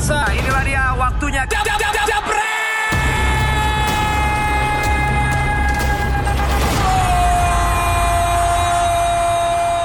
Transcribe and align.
pemirsa, 0.00 0.32
inilah 0.32 0.64
dia 0.64 0.84
waktunya. 0.96 1.42
Jab, 1.44 1.60
jab, 1.60 1.76
jab, 1.76 1.92
jab, 2.08 2.24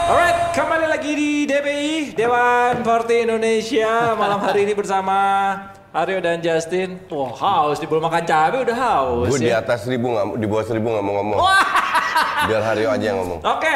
Alright, 0.08 0.38
kembali 0.56 0.88
lagi 0.88 1.12
di 1.20 1.32
DPI 1.44 2.16
Dewan 2.16 2.80
Partai 2.80 3.28
Indonesia 3.28 4.16
malam 4.16 4.40
hari 4.40 4.64
ini 4.64 4.72
bersama 4.72 5.20
Aryo 5.92 6.24
dan 6.24 6.40
Justin. 6.40 7.04
Wah 7.12 7.36
haus 7.36 7.84
di 7.84 7.86
belum 7.90 8.08
makan 8.08 8.24
cabai 8.24 8.64
udah 8.64 8.78
haus. 8.80 9.28
Gue 9.36 9.40
di 9.44 9.52
ya. 9.52 9.60
atas 9.60 9.84
seribu 9.84 10.16
nggak, 10.16 10.40
di 10.40 10.48
bawah 10.48 10.64
seribu 10.64 10.96
nggak 10.96 11.04
mau 11.04 11.14
ngomong. 11.20 11.40
Biar 12.48 12.64
Haryo 12.64 12.88
aja 12.88 13.04
yang 13.04 13.20
ngomong. 13.20 13.44
Oke, 13.44 13.76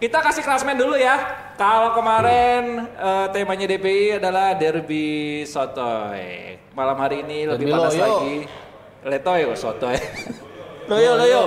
kita 0.00 0.18
kasih 0.24 0.40
klasmen 0.40 0.80
dulu 0.80 0.96
ya. 0.96 1.20
Kalau 1.60 1.92
kemarin 1.92 2.88
eh, 2.88 3.26
temanya 3.36 3.68
DPI 3.68 4.16
adalah 4.16 4.56
Derby 4.56 5.44
Sotoy. 5.44 6.56
Malam 6.72 6.96
hari 6.96 7.20
ini 7.20 7.44
lebih 7.44 7.68
Derby 7.68 7.76
panas 7.76 7.92
Loyo. 7.92 8.04
lagi. 8.08 8.36
Letoy 9.04 9.40
Sotoy. 9.52 9.96
loyo 10.90 11.20
Loyo. 11.20 11.42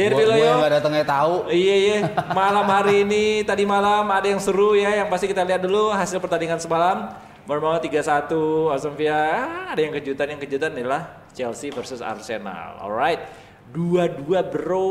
Derby 0.00 0.24
gua 0.24 0.32
Loyo. 0.32 0.52
nggak 0.56 0.72
datangnya 0.80 1.04
tahu. 1.04 1.52
Iya 1.52 1.76
iya. 1.76 1.98
Malam 2.40 2.64
hari 2.64 3.04
ini 3.04 3.44
tadi 3.44 3.68
malam 3.68 4.08
ada 4.08 4.24
yang 4.24 4.40
seru 4.40 4.72
ya. 4.72 5.04
Yang 5.04 5.08
pasti 5.12 5.26
kita 5.28 5.44
lihat 5.44 5.60
dulu 5.60 5.92
hasil 5.92 6.16
pertandingan 6.16 6.56
semalam. 6.56 7.12
Bermain 7.44 7.80
3-1 7.80 8.72
Aston 8.72 8.96
Villa. 8.96 9.20
Ah, 9.20 9.72
ada 9.72 9.80
yang 9.80 9.92
kejutan 9.92 10.32
yang 10.32 10.40
kejutan 10.40 10.72
adalah 10.72 11.28
Chelsea 11.36 11.68
versus 11.68 12.00
Arsenal. 12.00 12.80
Alright. 12.80 13.47
Dua-dua 13.68 14.40
bro. 14.48 14.88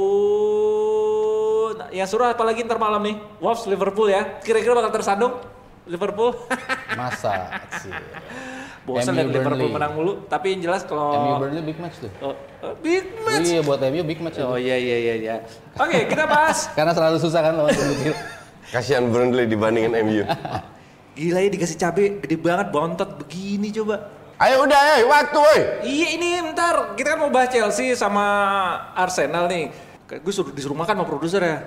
Nah, 1.77 1.89
yang 1.89 2.07
seru 2.07 2.23
apalagi 2.23 2.61
ntar 2.63 2.77
malam 2.77 3.01
nih. 3.01 3.15
Wolves 3.41 3.65
Liverpool 3.65 4.07
ya. 4.07 4.37
Kira-kira 4.41 4.77
bakal 4.77 4.91
tersandung 4.93 5.33
Liverpool. 5.89 6.35
Masa 6.99 7.61
sih. 7.81 7.91
Bosan 8.87 9.13
MU 9.13 9.19
lihat 9.19 9.27
Liverpool 9.35 9.67
Burnley. 9.67 9.75
menang 9.75 9.91
mulu. 9.97 10.13
Tapi 10.29 10.55
yang 10.55 10.61
jelas 10.69 10.81
MU 10.85 10.89
kalau 10.93 11.41
Burnley 11.43 11.63
big 11.65 11.77
match 11.81 11.97
tuh. 11.99 12.11
oh, 12.23 12.35
oh, 12.63 12.73
big 12.79 13.03
match. 13.25 13.47
Iya 13.49 13.59
buat 13.65 13.79
MU 13.83 14.03
big 14.07 14.19
match 14.23 14.39
Oh 14.39 14.55
itu. 14.55 14.69
iya 14.69 14.77
iya 14.79 14.97
iya 14.97 15.15
iya. 15.19 15.35
Oke, 15.75 16.07
kita 16.07 16.23
bahas 16.23 16.67
Karena 16.77 16.95
selalu 16.95 17.17
susah 17.19 17.41
kan 17.43 17.53
lawan 17.57 17.73
kecil. 17.73 18.13
Kasihan 18.73 19.07
Burnley 19.11 19.47
dibandingin 19.47 19.91
MU. 20.05 20.23
Gila 21.17 21.39
ya 21.41 21.49
dikasih 21.49 21.77
cabe 21.81 22.21
gede 22.21 22.35
banget 22.37 22.67
bontot 22.69 23.09
begini 23.17 23.73
coba. 23.73 24.16
Ayo 24.37 24.69
udah, 24.69 24.81
eh, 24.93 25.01
waktu, 25.01 25.37
woi. 25.37 25.59
Iya 25.81 26.07
ini 26.13 26.29
ntar 26.53 26.93
kita 26.93 27.17
kan 27.17 27.25
mau 27.25 27.33
bahas 27.33 27.49
Chelsea 27.49 27.97
sama 27.97 28.21
Arsenal 28.93 29.49
nih. 29.49 29.73
Gue 30.07 30.29
suruh 30.29 30.53
disuruh 30.53 30.77
makan 30.77 30.93
sama 30.93 31.05
produser 31.05 31.41
ya. 31.41 31.57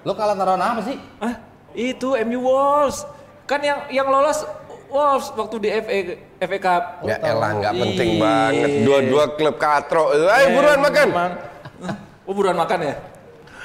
Lo 0.00 0.16
kalah 0.16 0.32
taruhan 0.32 0.56
apa 0.56 0.80
sih? 0.80 0.96
Ah 1.20 1.36
itu 1.76 2.16
MU 2.24 2.40
Wolves. 2.40 3.04
Kan 3.44 3.60
yang 3.60 3.84
yang 3.92 4.08
lolos 4.08 4.48
Wolves 4.88 5.28
waktu 5.36 5.56
di 5.60 5.68
FA 5.68 5.96
FA 6.40 6.58
Cup. 6.58 6.82
Ya 7.04 7.20
elah, 7.20 7.50
nggak 7.52 7.72
penting 7.76 8.10
Iya. 8.16 8.22
banget. 8.24 8.70
Dua-dua 8.80 9.24
klub 9.36 9.56
katro. 9.60 10.04
Ayo 10.16 10.46
buruan 10.56 10.80
makan. 10.80 11.06
Emang. 11.12 11.32
Oh 12.24 12.32
buruan 12.32 12.56
makan 12.56 12.78
ya? 12.80 12.94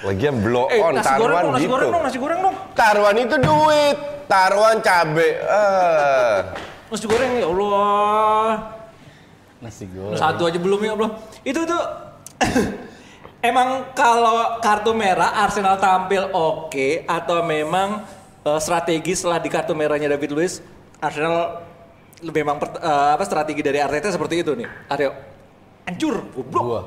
Lagian 0.02 0.36
blow 0.38 0.66
Eh 0.68 0.82
on, 0.82 0.98
nasi 0.98 1.08
goreng 1.08 1.22
taruhan 1.22 1.42
dong, 1.42 1.54
nasi 1.54 1.62
gitu. 1.62 1.72
goreng 1.72 1.90
dong, 1.90 2.04
nasi 2.04 2.18
goreng 2.20 2.40
dong. 2.42 2.56
Taruhan 2.74 3.16
itu 3.16 3.36
duit. 3.38 3.98
Taruhan 4.28 4.78
cabe. 4.82 5.30
Eh. 5.40 6.36
Nasi 6.92 7.08
goreng 7.08 7.32
ya 7.40 7.48
Allah. 7.48 8.52
Nasi 9.64 9.86
goreng. 9.88 10.20
Satu 10.20 10.44
aja 10.44 10.60
belum 10.60 10.80
ya 10.82 10.94
belum. 10.94 11.12
Itu 11.42 11.64
tuh 11.64 11.84
emang 13.50 13.96
kalau 13.96 14.60
kartu 14.60 14.92
merah 14.92 15.40
Arsenal 15.40 15.80
tampil 15.80 16.28
oke 16.30 17.08
atau 17.08 17.40
memang 17.42 18.04
eh, 18.44 18.60
strategi 18.60 19.16
setelah 19.16 19.40
di 19.40 19.48
kartu 19.48 19.72
merahnya 19.72 20.12
David 20.12 20.36
Luiz 20.36 20.60
Arsenal 21.00 21.64
lebih 22.20 22.44
memang 22.44 22.60
eh, 22.60 23.10
apa 23.16 23.24
strategi 23.24 23.64
dari 23.64 23.80
Arteta 23.80 24.12
seperti 24.12 24.44
itu 24.44 24.52
nih. 24.52 24.68
Aryo 24.92 25.12
hancur 25.88 26.16
goblok. 26.36 26.62
Gua. 26.62 26.82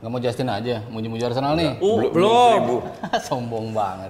Nggak 0.00 0.08
mau 0.08 0.16
Justin 0.18 0.48
aja, 0.48 0.80
muji-muji 0.88 1.20
Arsenal 1.20 1.52
nih. 1.60 1.76
Oh, 1.76 2.00
Belum- 2.08 2.08
belum. 2.08 2.82
Sombong 3.28 3.76
banget. 3.76 4.08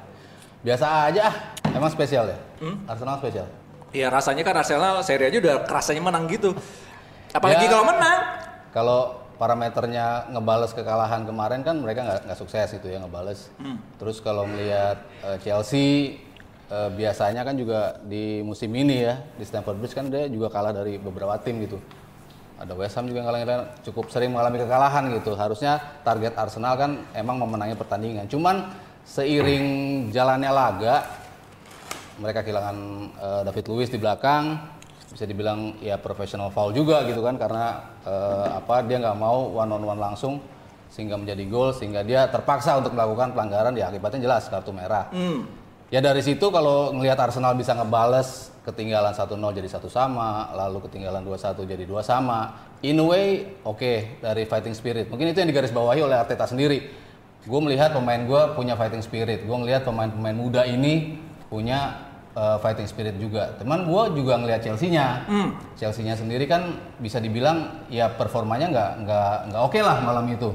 Biasa 0.62 1.10
aja 1.10 1.20
ah. 1.26 1.36
Emang 1.66 1.90
spesial 1.90 2.30
ya? 2.30 2.38
Hmm? 2.62 2.78
Arsenal 2.86 3.18
spesial. 3.18 3.50
Ya 3.90 4.06
rasanya 4.06 4.46
kan 4.46 4.54
Arsenal 4.54 5.02
seri 5.02 5.26
aja 5.26 5.38
udah 5.42 5.56
kerasanya 5.66 6.02
menang 6.02 6.30
gitu. 6.30 6.54
Apalagi 7.34 7.66
Ya. 7.66 7.70
kalau 7.74 7.84
menang. 7.90 8.18
Kalau 8.70 9.00
parameternya 9.34 10.30
ngebales 10.30 10.70
kekalahan 10.76 11.24
kemarin 11.26 11.64
kan 11.64 11.80
mereka 11.80 12.22
nggak 12.22 12.38
sukses 12.38 12.70
gitu 12.70 12.86
ya 12.86 13.02
ngebales. 13.02 13.50
Hmm. 13.58 13.82
Terus 13.98 14.22
kalau 14.22 14.46
melihat 14.46 15.00
eh, 15.26 15.36
Chelsea 15.42 16.20
eh, 16.70 16.90
biasanya 16.94 17.42
kan 17.42 17.58
juga 17.58 17.98
di 18.06 18.44
musim 18.46 18.70
ini 18.76 19.02
ya 19.10 19.18
di 19.34 19.42
Stamford 19.42 19.80
Bridge 19.82 19.96
kan 19.96 20.06
dia 20.06 20.30
juga 20.30 20.52
kalah 20.54 20.70
dari 20.70 21.00
beberapa 21.00 21.34
tim 21.42 21.58
gitu. 21.66 21.82
Ada 22.60 22.76
West 22.76 22.92
Ham 23.00 23.08
juga 23.08 23.24
ngalahin 23.24 23.72
cukup 23.82 24.12
sering 24.12 24.30
mengalami 24.36 24.60
kekalahan 24.60 25.08
gitu. 25.16 25.32
Harusnya 25.32 25.80
target 26.04 26.36
Arsenal 26.36 26.76
kan 26.76 26.90
emang 27.16 27.40
memenangi 27.40 27.72
pertandingan. 27.74 28.28
Cuman 28.28 28.68
seiring 29.02 29.66
jalannya 30.12 30.52
laga 30.52 30.94
mereka 32.20 32.44
kehilangan 32.44 32.76
eh, 33.16 33.42
David 33.48 33.64
Luiz 33.72 33.88
di 33.88 33.96
belakang 33.96 34.60
bisa 35.10 35.26
dibilang 35.26 35.82
ya 35.82 35.98
professional 35.98 36.54
foul 36.54 36.70
juga 36.70 37.02
gitu 37.08 37.18
kan 37.24 37.34
karena 37.34 37.96
eh, 38.06 38.48
apa 38.62 38.86
dia 38.86 39.02
nggak 39.02 39.18
mau 39.18 39.50
one 39.50 39.72
on 39.72 39.82
one 39.82 39.98
langsung 39.98 40.38
sehingga 40.90 41.18
menjadi 41.18 41.42
gol 41.50 41.70
sehingga 41.74 42.02
dia 42.04 42.26
terpaksa 42.30 42.78
untuk 42.78 42.94
melakukan 42.94 43.34
pelanggaran 43.34 43.74
ya 43.74 43.90
akibatnya 43.90 44.26
jelas 44.26 44.50
kartu 44.50 44.74
merah. 44.74 45.06
Ya 45.90 45.98
dari 45.98 46.22
situ 46.22 46.54
kalau 46.54 46.94
ngelihat 46.94 47.18
Arsenal 47.18 47.58
bisa 47.58 47.74
ngebales 47.74 48.54
ketinggalan 48.62 49.10
1-0 49.10 49.34
jadi 49.58 49.68
satu 49.70 49.90
sama, 49.90 50.50
lalu 50.54 50.86
ketinggalan 50.86 51.26
2-1 51.26 51.66
jadi 51.66 51.82
dua 51.82 52.06
sama. 52.06 52.70
In 52.86 53.02
a 53.02 53.06
way 53.06 53.26
oke 53.66 54.22
dari 54.22 54.46
fighting 54.46 54.74
spirit. 54.74 55.10
Mungkin 55.10 55.34
itu 55.34 55.42
yang 55.42 55.50
digarisbawahi 55.50 56.02
oleh 56.06 56.14
Arteta 56.14 56.46
sendiri. 56.46 56.90
Gue 57.42 57.60
melihat 57.62 57.90
pemain 57.90 58.22
gue 58.22 58.42
punya 58.54 58.78
fighting 58.78 59.02
spirit. 59.02 59.42
Gue 59.42 59.56
melihat 59.58 59.82
pemain-pemain 59.82 60.36
muda 60.36 60.62
ini 60.62 61.18
punya 61.50 62.09
uh, 62.34 62.56
fighting 62.62 62.86
spirit 62.86 63.16
juga. 63.18 63.54
Teman 63.58 63.86
gue 63.86 64.02
juga 64.18 64.38
ngelihat 64.38 64.62
Chelsea-nya. 64.62 65.26
Chelsea-nya 65.78 66.14
sendiri 66.14 66.46
kan 66.46 66.78
bisa 67.00 67.18
dibilang 67.18 67.86
ya 67.90 68.10
performanya 68.12 68.70
nggak 68.70 68.90
nggak 69.06 69.34
nggak 69.50 69.62
oke 69.62 69.78
lah 69.82 69.96
malam 70.02 70.26
itu. 70.30 70.50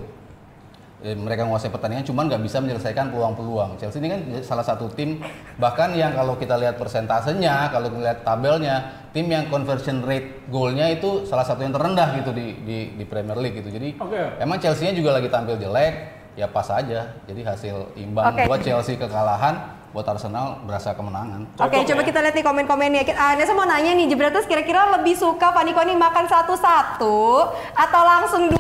Eh, 1.05 1.13
mereka 1.13 1.45
menguasai 1.45 1.69
pertandingan 1.69 2.01
cuman 2.01 2.25
nggak 2.25 2.41
bisa 2.41 2.57
menyelesaikan 2.63 3.13
peluang-peluang. 3.13 3.77
Chelsea 3.77 4.01
ini 4.01 4.09
kan 4.09 4.21
salah 4.41 4.65
satu 4.65 4.89
tim 4.89 5.21
bahkan 5.61 5.93
yang 5.93 6.17
kalau 6.17 6.33
kita 6.33 6.57
lihat 6.57 6.81
persentasenya, 6.81 7.69
kalau 7.69 7.93
melihat 7.93 8.25
tabelnya, 8.25 9.05
tim 9.13 9.29
yang 9.29 9.45
conversion 9.53 10.01
rate 10.01 10.49
golnya 10.49 10.89
itu 10.89 11.27
salah 11.29 11.45
satu 11.45 11.61
yang 11.61 11.77
terendah 11.77 12.09
gitu 12.17 12.33
di 12.33 12.57
di, 12.65 12.77
di 12.97 13.03
Premier 13.05 13.37
League 13.37 13.59
gitu. 13.61 13.69
Jadi 13.69 14.01
Oke. 14.01 14.41
emang 14.41 14.57
Chelsea-nya 14.57 14.97
juga 14.97 15.13
lagi 15.13 15.29
tampil 15.29 15.61
jelek, 15.61 15.93
ya 16.39 16.49
pas 16.49 16.65
aja. 16.73 17.13
Jadi 17.29 17.41
hasil 17.45 17.75
imbang 18.01 18.33
Oke. 18.33 18.49
buat 18.49 18.65
Chelsea 18.65 18.97
kekalahan, 18.97 19.61
buat 19.95 20.11
Arsenal 20.11 20.59
berasa 20.67 20.91
kemenangan. 20.91 21.47
Oke, 21.55 21.79
Cocok 21.79 21.87
coba 21.87 22.01
ya. 22.03 22.07
kita 22.11 22.19
lihat 22.19 22.35
nih 22.35 22.43
komen-komennya. 22.43 23.01
Ah, 23.15 23.31
Nesa 23.39 23.55
mau 23.55 23.63
nanya 23.63 23.95
nih, 23.95 24.11
Jebratus 24.11 24.43
kira-kira 24.43 24.91
lebih 24.99 25.15
suka 25.15 25.55
Fanny 25.55 25.71
Koni 25.71 25.95
makan 25.95 26.27
satu-satu 26.27 27.47
atau 27.71 28.01
langsung 28.03 28.51
12 28.51 28.59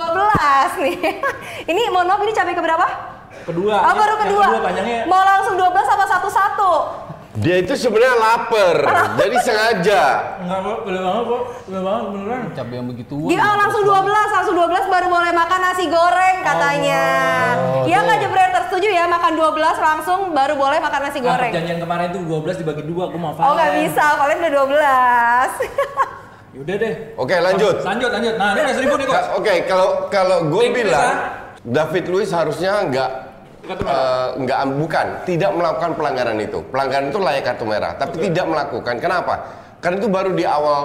nih? 0.79 0.95
ini 1.75 1.91
mohon 1.91 2.07
maaf, 2.07 2.23
ini 2.23 2.31
cabai 2.31 2.55
keberapa? 2.55 2.87
Kedua. 3.43 3.75
Oh, 3.83 3.93
baru 3.99 4.15
Yang 4.15 4.21
kedua. 4.31 4.45
panjangnya 4.63 4.97
Mau 5.11 5.21
langsung 5.27 5.59
12 5.59 5.75
apa 5.75 6.05
satu-satu? 6.07 6.71
Dia 7.35 7.59
itu 7.59 7.75
sebenarnya 7.75 8.15
lapar. 8.15 8.75
jadi 9.15 9.35
sengaja. 9.37 10.01
Enggak, 10.39 10.59
Pak. 10.61 10.77
Boleh 10.81 11.01
banget, 11.01 11.23
Pak. 11.25 11.41
Boleh 11.65 11.81
banget 11.83 12.03
beneran. 12.07 12.41
Cabai 12.49 12.75
yang 12.75 12.87
begitu. 12.87 13.15
Dia 13.27 13.39
oh, 13.41 13.55
langsung 13.57 13.83
12, 13.83 14.07
langsung 14.31 14.55
12 14.55 14.87
baru 14.87 15.07
boleh 15.09 15.31
makan 15.33 15.59
nasi 15.61 15.85
goreng 15.85 16.37
katanya. 16.41 17.03
Oh, 17.57 17.83
Iya 17.83 17.97
tuh. 17.97 18.05
nggak 18.05 18.17
Jebreter 18.21 18.61
setuju 18.65 18.87
ya 18.89 19.05
makan 19.05 19.33
12 19.35 19.51
langsung 19.77 20.19
baru 20.31 20.53
boleh 20.55 20.79
makan 20.79 21.01
nasi 21.03 21.19
Nah, 21.19 21.27
goreng. 21.27 21.51
perjanjian 21.51 21.79
kemarin 21.81 22.07
tuh 22.09 22.21
12 22.23 22.55
dibagi 22.55 22.83
dua, 22.85 23.03
gue 23.09 23.19
mau 23.19 23.31
Oh 23.33 23.51
nggak 23.53 23.71
bisa, 23.79 24.05
kalian 24.15 24.37
udah 24.39 24.51
12. 24.55 25.51
Yaudah 26.55 26.75
deh. 26.79 26.93
Oke, 27.15 27.35
lanjut. 27.35 27.75
Lanjut, 27.83 28.09
lanjut. 28.09 28.33
Nah, 28.35 28.49
ini 28.49 28.59
udah 28.63 28.75
seribu 28.79 28.95
nih, 28.95 29.05
kok. 29.05 29.13
Ka- 29.13 29.29
Oke, 29.35 29.53
kalau 29.65 29.87
kalau 30.07 30.37
gue 30.47 30.63
bilang 30.71 31.11
David 31.61 32.05
Luiz 32.07 32.31
harusnya 32.31 32.79
nggak 32.85 33.09
Merah. 33.65 33.89
eh, 33.89 34.27
nggak 34.45 34.59
bukan 34.77 35.07
tidak 35.25 35.51
melakukan 35.57 35.91
pelanggaran 35.97 36.37
itu. 36.37 36.59
Pelanggaran 36.69 37.05
itu 37.09 37.19
layak 37.19 37.43
kartu 37.43 37.65
merah, 37.65 37.91
tapi 37.97 38.29
tidak 38.29 38.45
melakukan. 38.45 38.95
Kenapa? 39.01 39.33
Karena 39.81 39.95
itu 40.01 40.09
baru 40.09 40.31
di 40.37 40.45
awal 40.45 40.79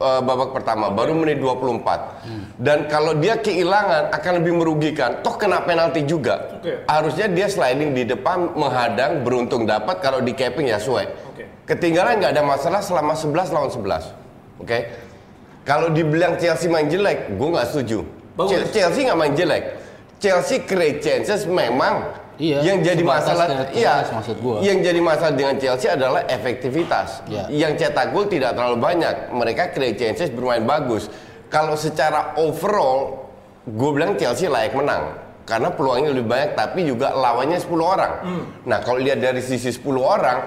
eh, 0.00 0.20
babak 0.24 0.50
pertama, 0.56 0.88
baru 0.88 1.12
menit 1.12 1.38
24. 1.40 2.60
Dan 2.60 2.88
kalau 2.88 3.12
dia 3.16 3.36
kehilangan 3.36 4.12
akan 4.12 4.32
lebih 4.40 4.52
merugikan. 4.56 5.20
Toh 5.20 5.36
kena 5.36 5.60
penalti 5.64 6.04
juga. 6.08 6.56
Oke. 6.56 6.84
Harusnya 6.88 7.28
dia 7.28 7.46
sliding 7.48 7.92
di 7.92 8.08
depan 8.08 8.56
menghadang 8.56 9.20
beruntung 9.24 9.68
dapat 9.68 10.00
kalau 10.00 10.24
di 10.24 10.32
capping 10.32 10.72
ya 10.72 10.80
suai. 10.80 11.08
Oke. 11.32 11.44
Ketinggalan 11.68 12.20
nggak 12.20 12.32
ada 12.32 12.44
masalah 12.44 12.80
selama 12.80 13.12
11 13.12 13.52
lawan 13.52 13.70
11. 13.72 14.12
Oke. 14.62 14.78
Kalau 15.66 15.90
dibilang 15.90 16.38
Chelsea 16.38 16.70
main 16.70 16.86
jelek, 16.86 17.34
gue 17.34 17.48
nggak 17.50 17.66
setuju. 17.74 18.06
Bagus. 18.38 18.70
Chelsea 18.70 19.02
nggak 19.02 19.18
main 19.18 19.34
jelek. 19.34 19.64
Chelsea 20.16 20.64
create 20.64 21.04
chances 21.04 21.44
memang 21.44 22.26
Iya, 22.36 22.60
Yang 22.60 22.78
jadi 22.92 23.02
masalah, 23.02 23.46
iya. 23.72 24.04
chances 24.04 24.12
maksud 24.12 24.36
gua. 24.44 24.60
Yang 24.60 24.78
jadi 24.92 25.00
masalah 25.00 25.32
dengan 25.32 25.56
Chelsea 25.56 25.88
adalah 25.88 26.20
efektivitas. 26.28 27.24
Iya. 27.32 27.48
Yang 27.48 27.72
cetak 27.80 28.12
gol 28.12 28.28
tidak 28.28 28.52
terlalu 28.52 28.76
banyak. 28.76 29.32
Mereka 29.32 29.72
create 29.72 29.96
chances 29.96 30.28
bermain 30.28 30.60
bagus. 30.68 31.08
Kalau 31.48 31.80
secara 31.80 32.36
overall, 32.36 33.24
gue 33.64 33.90
bilang 33.96 34.20
Chelsea 34.20 34.52
layak 34.52 34.76
menang. 34.76 35.16
Karena 35.48 35.72
peluangnya 35.72 36.12
lebih 36.12 36.28
banyak, 36.28 36.52
tapi 36.58 36.84
juga 36.84 37.16
lawannya 37.16 37.56
10 37.56 37.72
orang. 37.86 38.12
Nah, 38.68 38.78
kalau 38.84 39.00
lihat 39.00 39.22
dari 39.22 39.40
sisi 39.40 39.72
10 39.72 40.02
orang, 40.04 40.38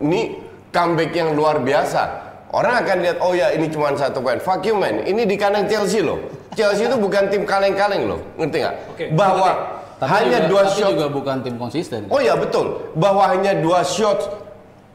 ini 0.00 0.40
comeback 0.72 1.12
yang 1.12 1.36
luar 1.36 1.60
biasa. 1.60 2.23
Orang 2.54 2.86
akan 2.86 2.96
lihat, 3.02 3.18
oh 3.18 3.34
ya 3.34 3.50
ini 3.50 3.66
cuma 3.66 3.90
satu 3.98 4.22
poin. 4.22 4.38
Fuck 4.38 4.62
you 4.62 4.78
man, 4.78 5.02
ini 5.02 5.26
di 5.26 5.34
kandang 5.34 5.66
Chelsea 5.66 5.98
loh. 5.98 6.22
Chelsea 6.54 6.86
itu 6.86 6.94
bukan 6.94 7.26
tim 7.26 7.42
kaleng-kaleng 7.42 8.06
loh, 8.06 8.22
ngerti 8.38 8.62
nggak? 8.62 8.74
Oke, 8.94 9.04
Bahwa 9.10 9.82
Tapi 9.98 10.10
hanya 10.10 10.46
juga, 10.46 10.50
dua 10.50 10.62
tapi 10.62 10.74
shot 10.78 10.90
juga 10.94 11.08
bukan 11.10 11.36
tim 11.42 11.54
konsisten. 11.58 12.00
Oh 12.10 12.22
ya 12.22 12.38
betul, 12.38 12.94
bahwa 12.94 13.26
hanya 13.30 13.58
dua 13.58 13.82
shot 13.82 14.22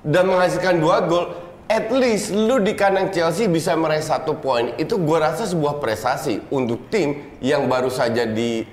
dan 0.04 0.28
menghasilkan 0.28 0.80
dua 0.80 1.04
gol, 1.04 1.36
at 1.72 1.88
least 1.92 2.32
lu 2.32 2.64
di 2.64 2.76
kandang 2.76 3.12
Chelsea 3.12 3.48
bisa 3.48 3.76
meraih 3.76 4.04
satu 4.04 4.40
poin. 4.40 4.76
Itu 4.80 5.00
gua 5.00 5.32
rasa 5.32 5.48
sebuah 5.48 5.84
prestasi 5.84 6.44
untuk 6.52 6.88
tim 6.88 7.36
yang 7.44 7.68
baru 7.68 7.92
saja 7.92 8.24
di 8.28 8.64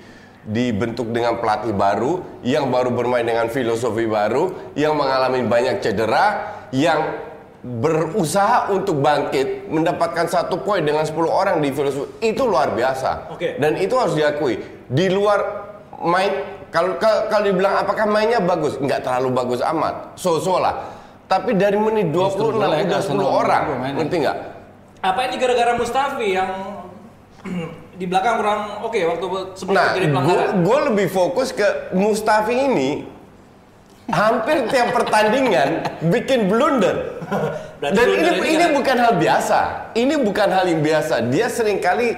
dibentuk 0.47 1.11
dengan 1.11 1.43
pelatih 1.43 1.75
baru, 1.75 2.23
yang 2.39 2.71
baru 2.71 2.95
bermain 2.95 3.27
dengan 3.27 3.51
filosofi 3.51 4.07
baru, 4.07 4.71
yang 4.79 4.95
mengalami 4.95 5.43
banyak 5.43 5.83
cedera, 5.83 6.55
yang 6.71 7.19
berusaha 7.65 8.69
untuk 8.69 9.01
bangkit 9.01 9.65
mendapatkan 9.67 10.29
satu 10.29 10.61
poin 10.61 10.85
dengan 10.85 11.01
10 11.01 11.17
orang 11.25 11.57
di 11.57 11.73
filosofi 11.73 12.05
itu 12.21 12.45
luar 12.45 12.71
biasa. 12.77 13.33
Oke. 13.33 13.57
dan 13.57 13.75
itu 13.81 13.97
harus 13.97 14.13
diakui. 14.13 14.61
Di 14.87 15.09
luar 15.09 15.65
main 16.05 16.45
kalau 16.69 17.01
kalau 17.01 17.43
dibilang 17.43 17.81
apakah 17.81 18.05
mainnya 18.05 18.37
bagus? 18.37 18.77
Nggak 18.77 19.01
terlalu 19.01 19.29
bagus 19.33 19.59
amat. 19.65 20.13
So-so 20.19 20.61
lah. 20.61 20.93
Tapi 21.27 21.57
dari 21.59 21.75
menit 21.75 22.13
26 22.13 22.15
Justru 22.15 22.45
jelek, 22.55 22.87
udah 22.87 23.01
10 23.03 23.03
Arsenal 23.03 23.27
orang. 23.27 23.63
ngerti 23.99 24.15
nggak? 24.23 24.37
Apa 25.03 25.19
ini 25.27 25.35
gara-gara 25.35 25.71
Mustafi 25.75 26.27
yang 26.31 26.51
di 27.99 28.05
belakang 28.05 28.37
kurang 28.37 28.61
oke 28.85 28.99
waktu 29.01 29.25
sebelum 29.57 29.73
nah 29.73 29.85
terjadi 29.91 30.07
pelanggaran? 30.13 30.49
gue 30.61 30.77
lebih 30.93 31.07
fokus 31.09 31.49
ke 31.49 31.89
Mustafi 31.97 32.53
ini 32.53 32.89
hampir 34.13 34.69
tiap 34.69 34.93
pertandingan 34.93 35.81
bikin 36.13 36.45
blunder 36.45 37.16
Dan 37.81 37.91
ini, 37.93 38.57
ini 38.57 38.63
kan- 38.63 38.73
bukan 38.73 38.97
hal 38.97 39.13
biasa. 39.17 39.59
Ini 39.93 40.15
bukan 40.21 40.47
hal 40.49 40.65
yang 40.65 40.81
biasa. 40.81 41.15
Dia 41.29 41.47
sering 41.47 41.77
kali 41.77 42.17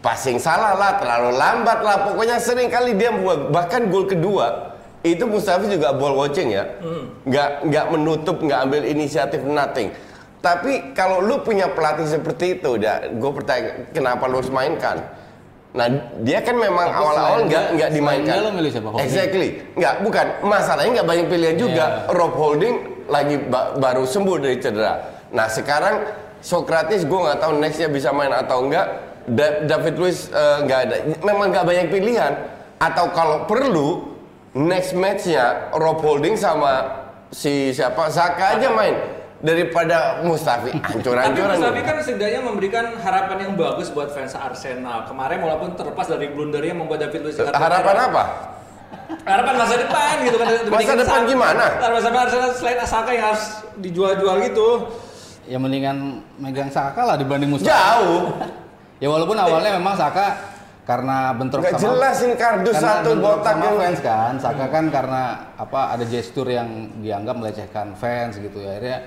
passing 0.00 0.36
salah 0.36 0.76
lah, 0.76 1.00
terlalu 1.00 1.30
lambat 1.36 1.78
lah. 1.80 1.96
Pokoknya 2.08 2.36
sering 2.38 2.68
kali 2.68 2.94
dia 2.94 3.12
buat 3.12 3.48
bahkan 3.50 3.88
gol 3.88 4.04
kedua 4.04 4.76
itu 5.04 5.24
Mustafi 5.28 5.68
juga 5.68 5.92
ball 5.92 6.16
watching 6.16 6.48
ya. 6.48 6.64
Nggak 7.24 7.68
nggak 7.68 7.86
menutup, 7.92 8.36
nggak 8.40 8.60
ambil 8.64 8.82
inisiatif 8.84 9.44
nothing. 9.44 9.92
Tapi 10.40 10.92
kalau 10.92 11.24
lu 11.24 11.40
punya 11.40 11.72
pelatih 11.72 12.04
seperti 12.04 12.60
itu, 12.60 12.76
udah 12.76 13.16
gue 13.16 13.30
pertanyaan 13.32 13.88
kenapa 13.96 14.28
lu 14.28 14.44
harus 14.44 14.52
mainkan? 14.52 15.00
Nah, 15.74 15.88
dia 16.22 16.38
kan 16.44 16.54
memang 16.54 16.86
awal-awal 16.86 17.48
nggak 17.48 17.64
nggak 17.74 17.90
dimainkan. 17.90 18.36
lo 18.38 18.52
milih 18.54 18.70
siapa? 18.70 18.88
Holding? 18.94 19.04
Exactly. 19.08 19.48
Nggak, 19.74 19.94
bukan. 20.06 20.26
Masalahnya 20.46 20.90
nggak 21.00 21.08
banyak 21.08 21.26
pilihan 21.26 21.56
juga. 21.58 21.84
Iya. 22.06 22.12
Rob 22.14 22.32
Holding 22.36 22.74
lagi 23.06 23.36
ba- 23.40 23.74
baru 23.74 24.04
sembuh 24.04 24.36
dari 24.38 24.56
cedera. 24.56 24.94
Nah 25.30 25.46
sekarang 25.46 25.96
Socrates 26.38 27.02
gue 27.02 27.16
nggak 27.16 27.40
tahu 27.40 27.52
nextnya 27.56 27.88
bisa 27.88 28.10
main 28.10 28.30
atau 28.30 28.62
enggak. 28.62 28.86
Da- 29.24 29.64
David 29.64 29.96
Luiz 29.96 30.28
eh, 30.28 30.58
nggak 30.62 30.80
ada. 30.82 30.96
Memang 31.18 31.48
nggak 31.48 31.64
banyak 31.64 31.86
pilihan. 31.88 32.32
Atau 32.76 33.08
kalau 33.10 33.44
perlu 33.44 34.12
next 34.52 34.92
matchnya 34.92 35.72
Rob 35.72 35.98
Holding 35.98 36.36
sama 36.36 37.00
si 37.28 37.72
siapa 37.72 38.06
Saka 38.06 38.54
aja 38.54 38.68
main 38.70 38.94
daripada 39.40 40.20
Mustafi 40.22 40.72
Tapi 40.72 41.00
hancur-hancuran. 41.00 41.56
Mustafi 41.56 41.80
kan 41.82 41.96
setidaknya 41.98 42.40
memberikan 42.40 42.84
harapan 42.96 43.38
yang 43.44 43.52
bagus 43.56 43.88
buat 43.88 44.08
fans 44.08 44.32
Arsenal. 44.32 45.04
Kemarin 45.04 45.40
walaupun 45.40 45.72
terlepas 45.74 46.06
dari 46.06 46.28
blundernya 46.28 46.72
membuat 46.72 47.08
David 47.08 47.20
Luiz 47.24 47.36
Harapan 47.40 47.96
apa? 48.08 48.24
Harapan 49.24 49.54
masa 49.56 49.74
depan 49.76 50.14
gitu 50.22 50.36
kan. 50.36 50.46
dibandingkan 50.62 50.98
depan 51.00 51.20
Saka. 51.20 51.30
gimana? 51.30 51.64
Harapan 51.76 51.92
masa 51.94 52.08
depan 52.08 52.22
Arsenal 52.26 52.50
selain 52.52 52.78
Saka 52.82 53.10
yang 53.10 53.24
harus 53.24 53.44
dijual-jual 53.78 54.36
gitu. 54.44 54.68
Ya 55.44 55.56
mendingan 55.56 55.96
megang 56.36 56.68
Saka 56.68 57.00
lah 57.02 57.16
dibanding 57.16 57.48
Mustafi. 57.48 57.72
Jauh. 57.72 58.22
Ya 59.02 59.10
walaupun 59.10 59.34
awalnya 59.36 59.74
memang 59.74 59.98
Saka 59.98 60.38
karena 60.86 61.34
bentrok 61.34 61.60
Nggak 61.60 61.76
sama 61.76 61.84
jelas 61.92 62.16
ini 62.22 62.34
kardus 62.36 62.76
satu 62.78 63.10
botak 63.18 63.52
sama 63.52 63.64
yang- 63.66 63.78
fans 63.82 64.00
kan. 64.00 64.32
Saka 64.38 64.64
kan 64.70 64.84
karena 64.88 65.22
apa 65.56 65.92
ada 65.92 66.04
gestur 66.04 66.46
yang 66.46 66.68
dianggap 67.02 67.34
melecehkan 67.34 67.98
fans 67.98 68.38
gitu 68.38 68.62
ya. 68.62 68.70
Akhirnya 68.70 68.98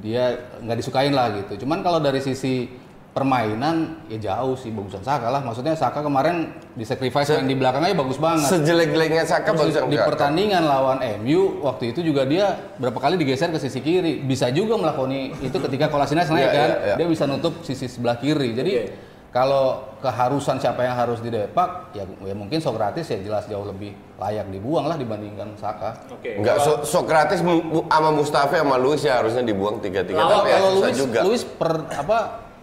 dia 0.00 0.24
nggak 0.58 0.78
disukain 0.80 1.12
lah 1.12 1.30
gitu. 1.36 1.60
Cuman 1.62 1.82
kalau 1.82 2.00
dari 2.00 2.18
sisi 2.18 2.66
permainan 3.08 3.76
ya 4.06 4.18
jauh 4.30 4.54
sih 4.54 4.70
bagusan 4.70 5.00
Saka 5.00 5.26
lah. 5.26 5.40
Maksudnya 5.40 5.74
Saka 5.74 6.00
kemarin 6.00 6.48
di 6.72 6.84
sacrifice 6.84 7.32
yang 7.32 7.44
di 7.44 7.54
belakang 7.54 7.82
aja 7.82 7.92
bagus 7.92 8.16
banget. 8.16 8.46
Sejelek-jeleknya 8.46 9.24
Saka 9.24 9.50
Terus 9.50 9.58
bagus 9.60 9.74
di, 9.74 9.80
di 9.80 9.86
enggak? 9.92 10.06
pertandingan 10.06 10.62
lawan 10.62 10.98
MU 11.18 11.60
waktu 11.60 11.90
itu 11.90 12.00
juga 12.02 12.22
dia 12.22 12.46
berapa 12.76 12.94
kali 12.96 13.16
digeser 13.16 13.48
ke 13.48 13.58
sisi 13.58 13.80
kiri 13.80 14.20
bisa 14.20 14.48
juga 14.48 14.76
melakoni 14.76 15.34
itu 15.40 15.56
ketika 15.58 15.88
Kolasinac 15.88 16.28
naik 16.28 16.40
Iya, 16.40 16.52
kan 16.52 16.68
iya, 16.70 16.78
iya. 16.84 16.94
dia 16.96 17.06
bisa 17.06 17.24
nutup 17.24 17.60
sisi 17.60 17.84
sebelah 17.84 18.16
kiri 18.16 18.54
jadi 18.54 18.70
Oke. 18.70 18.84
kalau 19.28 19.64
keharusan 19.98 20.56
siapa 20.56 20.80
yang 20.80 20.94
harus 20.94 21.18
didepak 21.18 21.90
ya, 21.92 22.06
ya 22.06 22.32
mungkin 22.32 22.58
Socrates 22.58 23.04
ya 23.04 23.18
jelas 23.18 23.44
jauh 23.44 23.66
lebih 23.66 23.90
layak 24.14 24.46
dibuang 24.46 24.86
lah 24.86 24.94
dibandingkan 24.94 25.52
Saka 25.54 26.06
Oke. 26.08 26.38
Enggak, 26.38 26.62
Kalau- 26.62 26.86
so 26.86 27.02
mu- 27.42 27.82
sama 27.84 28.10
Mustafi 28.10 28.56
sama 28.56 28.76
Luis 28.76 29.02
ya 29.02 29.18
harusnya 29.18 29.42
dibuang 29.42 29.78
tiga-tiga. 29.78 30.22
Tapi 30.22 30.46
ya 30.46 30.56
kalau 30.56 30.70
susah 30.72 30.86
Luis 30.86 30.96
juga. 30.96 31.20
Luis 31.26 31.42
per 31.42 31.72
apa 31.90 32.18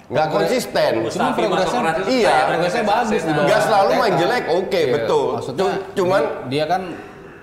Nggak 0.05 0.27
konsisten. 0.29 0.91
Cuma 1.07 1.33
progresnya 1.33 1.81
iya, 2.05 2.29
kayak 2.29 2.45
progresnya 2.45 2.83
bagus 2.83 3.09
Arsenal. 3.09 3.25
di 3.25 3.33
bawah 3.33 3.45
Nggak 3.45 3.61
selalu 3.63 3.89
main 3.89 4.01
Arteta. 4.05 4.21
jelek, 4.21 4.43
oke, 4.53 4.79
Iya, 4.79 4.93
betul. 4.93 5.25
Maksudnya 5.33 5.63
Cu- 5.65 5.81
cuman 5.95 6.21
di- 6.21 6.33
dia 6.47 6.65
kan 6.65 6.81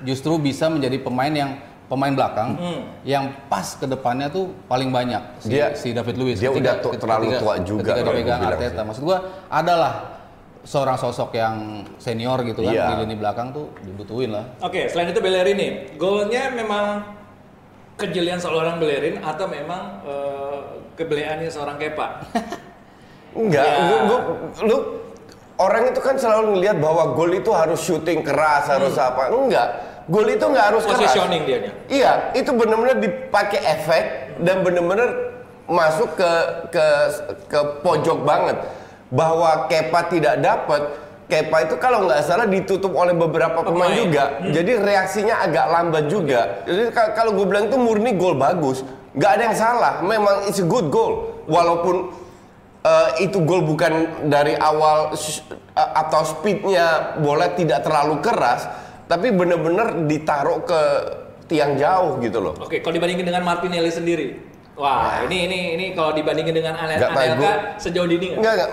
justru 0.02 0.32
bisa 0.38 0.66
menjadi 0.66 0.96
pemain 0.98 1.32
yang 1.32 1.50
pemain 1.84 2.10
belakang 2.10 2.48
Hmm. 2.54 2.82
yang 3.02 3.24
pas 3.46 3.76
ke 3.76 3.84
depannya 3.84 4.26
tuh 4.26 4.48
paling 4.64 4.88
banyak 4.88 5.20
si, 5.38 5.48
Dia- 5.50 5.74
si 5.74 5.92
David 5.92 6.16
Luiz. 6.16 6.38
dia 6.38 6.48
udah 6.48 6.80
tu- 6.80 6.94
terlalu 6.94 7.36
tua 7.36 7.54
juga 7.60 7.92
Ketika 7.92 8.00
kalau 8.00 8.16
dipegang 8.16 8.40
Arteta. 8.42 8.80
sih. 8.80 8.86
Maksud 8.88 9.02
gua 9.04 9.18
adalah 9.46 9.92
seorang 10.62 10.96
sosok 10.96 11.34
yang 11.34 11.56
senior 11.98 12.38
gitu 12.42 12.62
kan 12.62 12.72
Iya. 12.72 12.86
di 12.88 13.04
lini 13.04 13.14
belakang 13.14 13.50
tuh 13.50 13.74
dibutuhin 13.82 14.30
lah. 14.30 14.46
Oke, 14.60 14.86
selain 14.86 15.10
itu 15.10 15.18
Bellerin 15.18 15.58
golnya 15.92 16.48
memang 16.48 17.02
kejelian 17.94 18.38
seorang 18.38 18.78
Bellerin 18.78 19.20
atau 19.20 19.44
memang 19.44 20.00
eh, 20.02 20.58
kebeleannya 20.94 21.48
seorang 21.48 21.76
Kepa? 21.76 22.06
enggak, 23.38 23.64
Ya. 23.64 23.76
gua, 23.86 23.98
gua- 24.04 24.24
lu 24.62 24.76
orang 25.56 25.88
itu 25.88 26.00
kan 26.00 26.14
selalu 26.14 26.54
ngelihat 26.54 26.76
bahwa 26.78 27.12
gol 27.12 27.32
itu 27.32 27.50
harus 27.50 27.80
syuting 27.80 28.20
keras, 28.20 28.66
harus 28.66 28.94
apa. 28.94 29.30
Enggak. 29.30 29.68
Gol 30.04 30.26
itu 30.28 30.42
nggak 30.42 30.66
harus 30.68 30.82
keras. 30.82 31.00
Positioning 31.06 31.42
dianya. 31.42 31.72
Iya, 31.86 32.12
itu 32.34 32.50
benar-benar 32.50 32.98
dipakai 32.98 33.60
efek 33.62 34.04
dan 34.38 34.60
benar-benar 34.60 35.10
masuk 35.64 36.12
ke 36.12 36.30
ke 36.68 36.86
ke 37.46 37.60
pojok 37.80 38.18
banget. 38.20 38.58
Bahwa 39.08 39.68
Kepa 39.68 40.08
tidak 40.08 40.40
dapat, 40.40 40.82
Kepa 41.24 41.56
itu 41.62 41.74
kalau 41.76 42.02
nggak 42.02 42.20
salah 42.20 42.44
ditutup 42.44 42.90
oleh 42.92 43.14
beberapa 43.14 43.62
pemain 43.62 43.88
Pemain. 43.88 44.00
juga. 44.02 44.24
Jadi 44.42 44.72
reaksinya 44.74 45.34
agak 45.40 45.66
lambat 45.70 46.04
juga. 46.08 46.40
Jadi 46.64 46.90
ka- 46.90 47.12
kalau 47.12 47.32
gue 47.32 47.46
bilang 47.46 47.70
itu 47.70 47.76
murni 47.76 48.12
gol 48.12 48.34
bagus, 48.34 48.82
nggak 49.16 49.30
ada 49.38 49.42
yang 49.52 49.56
salah. 49.56 49.92
Memang 50.04 50.48
it's 50.48 50.60
a 50.60 50.66
good 50.66 50.88
goal. 50.88 51.44
Walaupun 51.48 52.12
eh, 52.82 53.08
itu 53.24 53.38
gol 53.42 53.62
bukan 53.66 54.26
dari 54.28 54.56
awal 54.58 55.12
eh, 55.14 55.90
atau 55.96 56.22
speednya 56.26 57.18
bola 57.20 57.52
tidak 57.54 57.86
terlalu 57.86 58.20
keras, 58.24 58.68
tapi 59.06 59.30
benar-benar 59.32 60.06
ditaruh 60.06 60.62
ke 60.64 60.80
tiang 61.50 61.76
jauh 61.76 62.18
gitu 62.22 62.38
loh. 62.40 62.54
Oke, 62.58 62.80
kalau 62.80 62.94
dibandingin 62.96 63.26
dengan 63.28 63.42
Martinelli 63.44 63.92
sendiri, 63.92 64.26
wah 64.78 65.20
ini 65.28 65.48
ini 65.50 65.58
ini 65.76 65.86
kalau 65.92 66.16
dibandingin 66.16 66.54
dengan 66.54 66.78
Nggak 66.78 67.10
tahu, 67.12 67.20
Anelka 67.20 67.52
sejauh 67.76 68.08
ini 68.08 68.26
nggak? 68.32 68.38
Enggak, 68.40 68.54
enggak. 68.56 68.70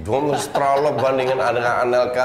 Dom 0.00 0.32
terlalu 0.32 0.88
bandingin 0.96 1.36
dengan 1.36 1.76
Anelka. 1.84 2.24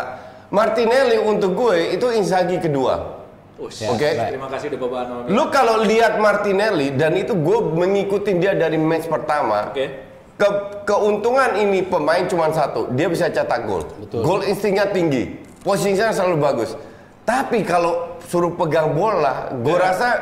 Martinelli 0.51 1.15
untuk 1.20 1.55
gue 1.55 1.96
itu 1.96 2.08
Inzaghi 2.12 2.60
kedua. 2.60 3.21
Ush, 3.62 3.86
Oke. 3.86 4.10
Terima 4.10 4.50
kasih 4.50 4.74
udah 4.74 4.80
bawa 4.82 5.01
Nomi. 5.06 5.27
Lu 5.30 5.44
kalau 5.53 5.86
lihat 5.86 6.18
Martinelli 6.18 6.98
dan 6.98 7.13
itu 7.13 7.38
gue 7.38 7.60
mengikuti 7.77 8.34
dia 8.41 8.58
dari 8.58 8.82
match 8.82 9.06
pertama. 9.06 9.70
Oke. 9.70 10.10
Ke, 10.34 10.50
keuntungan 10.89 11.53
ini 11.53 11.86
pemain 11.86 12.25
cuma 12.25 12.50
satu, 12.50 12.89
dia 12.98 13.06
bisa 13.06 13.30
cetak 13.30 13.70
gol. 13.70 13.86
Betul. 14.01 14.25
Gol 14.25 14.41
instingnya 14.50 14.89
tinggi, 14.89 15.38
posisinya 15.62 16.10
selalu 16.10 16.38
bagus. 16.41 16.74
Tapi 17.22 17.62
kalau 17.62 18.18
suruh 18.25 18.50
pegang 18.58 18.98
bola, 18.98 19.53
gue 19.53 19.77
rasa 19.77 20.18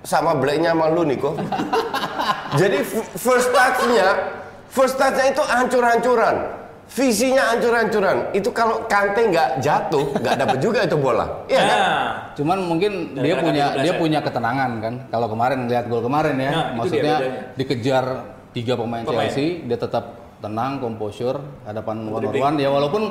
sama 0.00 0.32
blacknya 0.32 0.72
sama 0.72 0.88
lu 0.88 1.04
Niko. 1.04 1.36
Jadi 2.60 2.80
f- 2.80 3.12
first 3.20 3.52
touch-nya, 3.52 4.08
first 4.72 4.96
touch-nya 4.96 5.36
itu 5.36 5.44
hancur-hancuran. 5.44 6.36
Visinya 6.88 7.52
ancur-ancuran. 7.54 8.32
Itu 8.32 8.48
kalau 8.50 8.88
Kante 8.88 9.28
nggak 9.28 9.60
jatuh, 9.60 10.16
nggak 10.16 10.36
dapat 10.40 10.58
juga 10.58 10.78
itu 10.88 10.96
bola. 10.96 11.44
Iya 11.46 11.60
kan? 11.60 11.78
Nah, 11.78 12.08
Cuman 12.34 12.58
mungkin 12.64 12.92
Gara-gara 13.12 13.24
dia 13.24 13.34
punya 13.38 13.64
dia 13.84 13.92
punya 14.00 14.18
ketenangan 14.24 14.70
kan. 14.80 14.94
Kalau 15.12 15.26
kemarin 15.28 15.58
lihat 15.68 15.84
gol 15.86 16.00
kemarin 16.00 16.34
ya, 16.40 16.50
Nah, 16.50 16.52
dia 16.52 16.76
maksudnya 16.80 17.14
bedanya. 17.20 17.40
dikejar 17.54 18.04
tiga 18.56 18.74
pemain, 18.74 19.02
Pemain. 19.04 19.28
Chelsea, 19.28 19.68
dia 19.68 19.78
tetap 19.78 20.04
tenang, 20.40 20.80
composure, 20.80 21.38
hadapan 21.68 22.08
one 22.08 22.24
on 22.24 22.34
one. 22.34 22.56
Ya 22.56 22.70
walaupun 22.72 23.02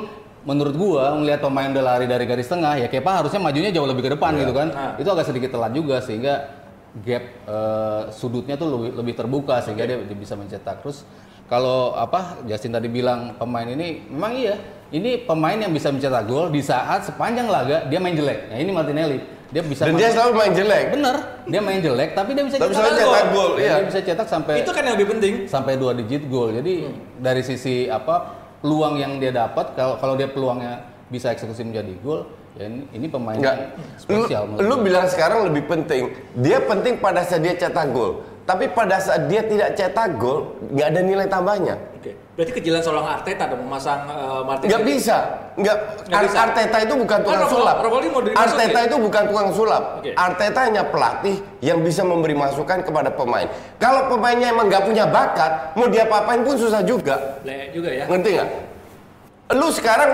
menurut 0.48 0.74
gua 0.74 1.12
melihat 1.14 1.44
pemain 1.44 1.68
udah 1.70 1.84
lari 1.84 2.06
dari 2.08 2.24
garis 2.26 2.48
tengah, 2.48 2.80
ya 2.80 2.88
Kepa 2.90 3.22
harusnya 3.22 3.38
majunya 3.38 3.70
jauh 3.70 3.86
lebih 3.86 4.08
ke 4.08 4.10
depan 4.18 4.34
gitu 4.36 4.52
kan. 4.56 4.68
Nah. 4.74 4.94
Itu 4.98 5.08
agak 5.12 5.28
sedikit 5.30 5.54
telat 5.54 5.70
juga 5.76 6.02
sehingga 6.02 6.50
gap 7.04 7.24
eh, 7.46 8.02
sudutnya 8.10 8.56
tuh 8.58 8.74
lebih 8.74 8.90
lebih 8.96 9.14
terbuka 9.14 9.60
sehingga 9.62 9.84
dia, 9.86 9.96
dia 10.02 10.16
bisa 10.18 10.34
mencetak. 10.34 10.82
Terus 10.82 11.04
kalau 11.48 11.96
apa 11.96 12.44
Justin 12.44 12.70
tadi 12.70 12.86
bilang 12.86 13.32
pemain 13.34 13.64
ini 13.64 14.04
memang 14.06 14.32
iya 14.32 14.56
ini 14.88 15.20
pemain 15.20 15.56
yang 15.56 15.72
bisa 15.72 15.88
mencetak 15.88 16.24
gol 16.24 16.48
di 16.48 16.60
saat 16.60 17.04
sepanjang 17.04 17.48
laga 17.48 17.84
dia 17.88 18.00
main 18.00 18.12
jelek. 18.12 18.48
Nah 18.48 18.56
ini 18.56 18.70
Martinelli 18.70 19.18
dia 19.48 19.64
bisa 19.64 19.88
Dan 19.88 19.96
dia 19.96 20.12
selalu 20.12 20.32
main 20.36 20.52
jelek. 20.52 20.84
bener 20.92 21.16
dia 21.44 21.60
main 21.60 21.80
jelek 21.80 22.12
tapi 22.12 22.36
dia 22.36 22.44
bisa 22.44 22.56
Tapi 22.56 22.72
cetak 22.72 22.84
gol. 22.84 23.00
cetak 23.00 23.26
gol, 23.32 23.50
Dia 23.56 23.64
iya. 23.64 23.76
bisa 23.80 24.00
cetak 24.04 24.28
sampai 24.28 24.54
itu 24.60 24.70
kan 24.72 24.82
yang 24.84 24.94
lebih 24.96 25.08
penting. 25.16 25.34
sampai 25.48 25.72
dua 25.76 25.92
digit 25.96 26.28
gol. 26.28 26.52
Jadi 26.52 26.84
dari 27.16 27.40
sisi 27.40 27.88
apa 27.88 28.28
peluang 28.60 28.96
yang 28.96 29.16
dia 29.16 29.32
dapat 29.32 29.72
kalau 29.72 29.96
kalau 29.96 30.14
dia 30.16 30.28
peluangnya 30.28 30.84
bisa 31.08 31.32
eksekusi 31.32 31.64
menjadi 31.64 31.96
gol, 32.04 32.28
ya 32.52 32.68
ini, 32.68 32.84
ini 32.92 33.06
pemain 33.08 33.40
yang 33.40 33.72
Lu, 33.72 33.96
spesial. 33.96 34.44
lu 34.52 34.68
gua. 34.68 34.84
bilang 34.84 35.06
sekarang 35.08 35.48
lebih 35.48 35.64
penting. 35.64 36.12
Dia 36.36 36.60
penting 36.60 37.00
pada 37.00 37.24
saat 37.24 37.40
dia 37.40 37.56
cetak 37.56 37.88
gol. 37.88 38.27
Tapi 38.48 38.64
pada 38.72 38.96
saat 38.96 39.28
dia 39.28 39.44
tidak 39.44 39.76
cetak 39.76 40.16
gol, 40.16 40.56
nggak 40.72 40.86
ada 40.88 41.00
nilai 41.04 41.28
tambahnya. 41.28 41.76
Oke. 42.00 42.16
Berarti 42.32 42.52
kejelas 42.56 42.80
seorang 42.80 43.04
Arteta 43.04 43.44
dong 43.44 43.60
memasang 43.60 44.08
uh, 44.08 44.40
Martinez. 44.40 44.72
Nggak 44.72 44.82
bisa. 44.88 45.16
Nggak. 45.60 45.76
Ar- 46.08 46.24
bisa. 46.24 46.36
Arteta 46.48 46.76
itu 46.80 46.94
bukan 46.96 47.18
tukang 47.20 47.34
Kan 47.36 47.44
Robo- 47.44 47.52
sulap. 47.60 47.76
Mau. 47.84 48.20
Arteta 48.40 48.78
itu 48.88 48.96
bukan 48.96 49.22
tukang 49.28 49.48
sulap. 49.52 49.84
Oke. 50.00 50.16
Arteta 50.16 50.60
hanya 50.64 50.82
pelatih 50.88 51.36
yang 51.60 51.84
bisa 51.84 52.00
memberi 52.08 52.32
masukan 52.32 52.80
kepada 52.80 53.12
pemain. 53.12 53.52
Kalau 53.76 54.08
pemainnya 54.08 54.48
emang 54.48 54.72
nggak 54.72 54.80
punya 54.88 55.04
bakat, 55.04 55.76
mau 55.76 55.92
dia 55.92 56.08
apain 56.08 56.40
pun 56.40 56.56
susah 56.56 56.80
juga. 56.80 57.36
Bleh 57.44 57.68
juga 57.76 57.92
ya. 57.92 58.08
Ngerti 58.08 58.30
nggak? 58.32 58.48
Lu 59.60 59.68
sekarang 59.68 60.10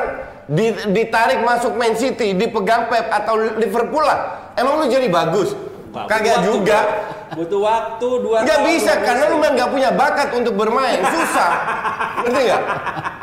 di- 0.50 0.91
ditarik 0.91 1.38
masuk 1.38 1.79
Man 1.79 1.95
City, 1.95 2.35
dipegang 2.35 2.91
Pep 2.91 3.14
atau 3.14 3.38
Liverpool 3.38 4.03
lah. 4.03 4.50
Emang 4.59 4.83
lu 4.83 4.91
jadi 4.91 5.07
bagus? 5.07 5.55
Butuh 5.95 6.11
Kagak 6.11 6.39
juga. 6.43 6.79
Butuh 7.35 7.61
waktu 7.61 8.09
dua 8.21 8.37
Nggak 8.43 8.59
tahun, 8.59 8.71
bisa 8.71 8.93
dua 8.93 9.05
karena 9.05 9.25
lu 9.25 9.37
memang 9.37 9.53
nggak 9.55 9.71
punya 9.71 9.91
bakat 9.91 10.29
untuk 10.35 10.55
bermain, 10.55 10.99
susah. 11.01 11.51
Ngerti 12.21 12.41
nggak? 12.45 12.63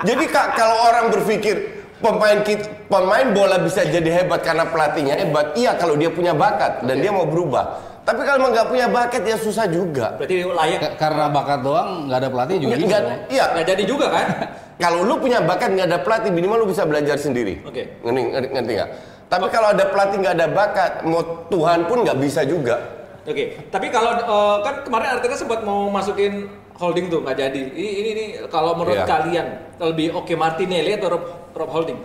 Jadi 0.01 0.24
Kak, 0.28 0.48
kalau 0.56 0.78
orang 0.84 1.06
berpikir 1.10 1.56
pemain 2.00 2.40
kit- 2.42 2.70
pemain 2.88 3.28
bola 3.30 3.58
bisa 3.58 3.84
jadi 3.84 4.10
hebat 4.18 4.42
karena 4.42 4.66
pelatihnya 4.66 5.16
hebat, 5.16 5.54
iya 5.54 5.75
kalau 5.75 5.94
dia 5.94 6.10
punya 6.10 6.32
bakat 6.32 6.82
dan 6.82 6.98
dia 6.98 7.12
mau 7.12 7.24
berubah. 7.24 7.66
Tapi 8.01 8.25
kalau 8.25 8.50
nggak 8.50 8.66
punya 8.66 8.90
bakat 8.90 9.22
ya 9.22 9.38
susah 9.38 9.70
juga. 9.70 10.18
Berarti 10.18 10.42
layak. 10.42 10.80
Ka- 10.82 10.96
karena 10.98 11.25
bakat 11.30 11.60
doang 11.62 12.10
nggak 12.10 12.18
ada 12.18 12.30
pelatih 12.30 12.56
juga. 12.58 12.68
Nggak- 12.68 12.82
bisa 12.82 12.90
nggak- 12.90 13.04
dong. 13.06 13.20
iya, 13.30 13.46
Nggak 13.48 13.66
jadi 13.68 13.84
juga 13.86 14.06
kan? 14.10 14.25
kalau 14.84 15.00
lu 15.06 15.16
punya 15.22 15.40
bakat 15.40 15.70
nggak 15.72 15.88
ada 15.88 16.00
pelatih 16.01 16.32
minimal 16.34 16.66
lu 16.66 16.68
bisa 16.74 16.84
belajar 16.84 17.16
sendiri. 17.16 17.62
Oke. 17.62 18.01
Ngerti 18.01 18.22
ngerti, 18.25 18.48
ngerti 18.50 18.72
nggak? 18.74 18.90
Tapi 19.31 19.47
kalau 19.47 19.71
ada 19.71 19.88
pelatih 19.88 20.17
nggak 20.19 20.35
ada 20.35 20.47
bakat, 20.51 20.91
mau 21.07 21.23
Tuhan 21.47 21.88
pun 21.88 22.03
nggak 22.03 22.19
bisa 22.19 22.43
juga. 22.43 22.83
Oke. 23.23 23.63
Tapi 23.71 23.88
kalau 23.88 24.11
uh, 24.27 24.57
kan 24.59 24.83
kemarin 24.83 25.15
Arteta 25.15 25.39
sempat 25.39 25.63
mau 25.63 25.88
masukin 25.88 26.51
holding 26.75 27.07
tuh 27.07 27.23
nggak 27.23 27.39
jadi. 27.39 27.61
Ini 27.71 27.91
ini, 27.95 28.09
ini 28.11 28.25
kalau 28.51 28.75
menurut 28.75 29.00
Iya. 29.00 29.07
kalian 29.07 29.47
lebih 29.79 30.11
oke 30.19 30.33
Martinelli 30.35 31.00
atau 31.00 31.15
Rob, 31.15 31.23
Rob 31.55 31.69
Holding? 31.71 32.00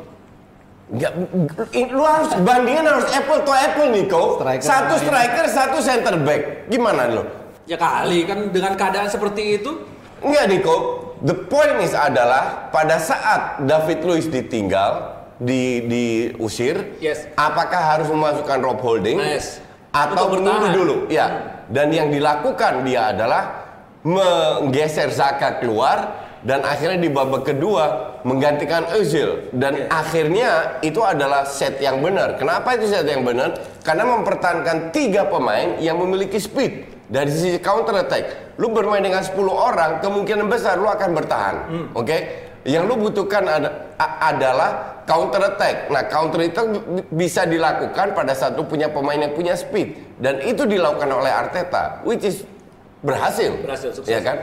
Nggak, 0.86 1.12
lu 1.90 2.04
harus 2.06 2.30
bandingin 2.46 2.86
harus 2.86 3.10
apple 3.10 3.42
to 3.42 3.50
apple 3.50 3.90
Nico. 3.90 4.38
Striker 4.38 4.62
satu 4.62 4.94
striker, 5.02 5.44
satu 5.50 5.78
center 5.82 6.14
back. 6.22 6.70
Gimana 6.70 7.10
lo? 7.10 7.26
Ya 7.66 7.74
kali 7.74 8.22
kan 8.22 8.54
dengan 8.54 8.78
keadaan 8.78 9.10
seperti 9.10 9.58
itu. 9.58 9.82
Enggak 10.22 10.46
Nico. 10.46 10.76
The 11.26 11.34
point 11.48 11.80
is 11.82 11.90
adalah 11.96 12.70
pada 12.70 13.00
saat 13.00 13.64
David 13.64 14.04
Luiz 14.04 14.28
ditinggal, 14.28 15.15
di 15.36 15.84
diusir, 15.84 16.96
Yes. 16.98 17.28
apakah 17.36 17.96
harus 17.96 18.08
memasukkan 18.08 18.58
Rob 18.60 18.80
Holding 18.80 19.20
Yes. 19.20 19.60
atau 19.92 20.32
menunggu 20.32 20.66
dulu? 20.72 20.96
Ya. 21.12 21.60
Dan 21.68 21.92
yang 21.92 22.08
dilakukan 22.08 22.86
dia 22.86 23.10
adalah 23.12 23.66
menggeser 24.06 25.10
Zaka 25.10 25.58
keluar 25.58 26.24
dan 26.46 26.62
akhirnya 26.62 27.02
di 27.02 27.10
babak 27.10 27.42
kedua 27.42 28.14
menggantikan 28.22 28.86
Özil 28.94 29.50
dan 29.50 29.90
akhirnya 29.90 30.78
itu 30.78 31.02
adalah 31.02 31.42
set 31.42 31.82
yang 31.82 31.98
benar. 31.98 32.38
Kenapa 32.38 32.78
itu 32.78 32.86
set 32.86 33.02
yang 33.10 33.26
benar? 33.26 33.58
Karena 33.82 34.06
mempertahankan 34.06 34.94
tiga 34.94 35.26
pemain 35.26 35.74
yang 35.82 35.98
memiliki 35.98 36.38
speed 36.38 36.86
dari 37.10 37.34
sisi 37.34 37.58
counter 37.58 37.98
attack. 37.98 38.54
Lu 38.62 38.70
bermain 38.72 39.02
dengan 39.04 39.20
10 39.20 39.36
orang, 39.52 40.00
kemungkinan 40.00 40.46
besar 40.48 40.78
lu 40.80 40.86
akan 40.88 41.10
bertahan. 41.12 41.56
Oke? 41.92 42.45
Yang 42.66 42.84
lu 42.84 42.94
butuhkan 43.00 43.42
ada- 43.42 43.74
a- 43.94 44.18
adalah 44.28 44.70
counter 45.02 45.38
attack. 45.46 45.86
Nah, 45.86 46.02
counter 46.04 46.40
itu 46.42 46.60
bi- 46.66 47.06
bisa 47.16 47.46
dilakukan 47.46 48.10
pada 48.10 48.34
saat 48.34 48.52
lu 48.52 48.62
punya 48.62 48.90
pemain 48.90 49.16
yang 49.16 49.32
punya 49.32 49.54
speed 49.54 50.18
dan 50.18 50.42
itu 50.42 50.62
dilakukan 50.64 51.06
oleh 51.08 51.30
Arteta, 51.30 52.02
which 52.02 52.22
is 52.22 52.42
berhasil. 53.00 53.54
Berhasil, 53.56 53.94
sukses. 53.94 54.10
Ya 54.10 54.18
kan? 54.18 54.36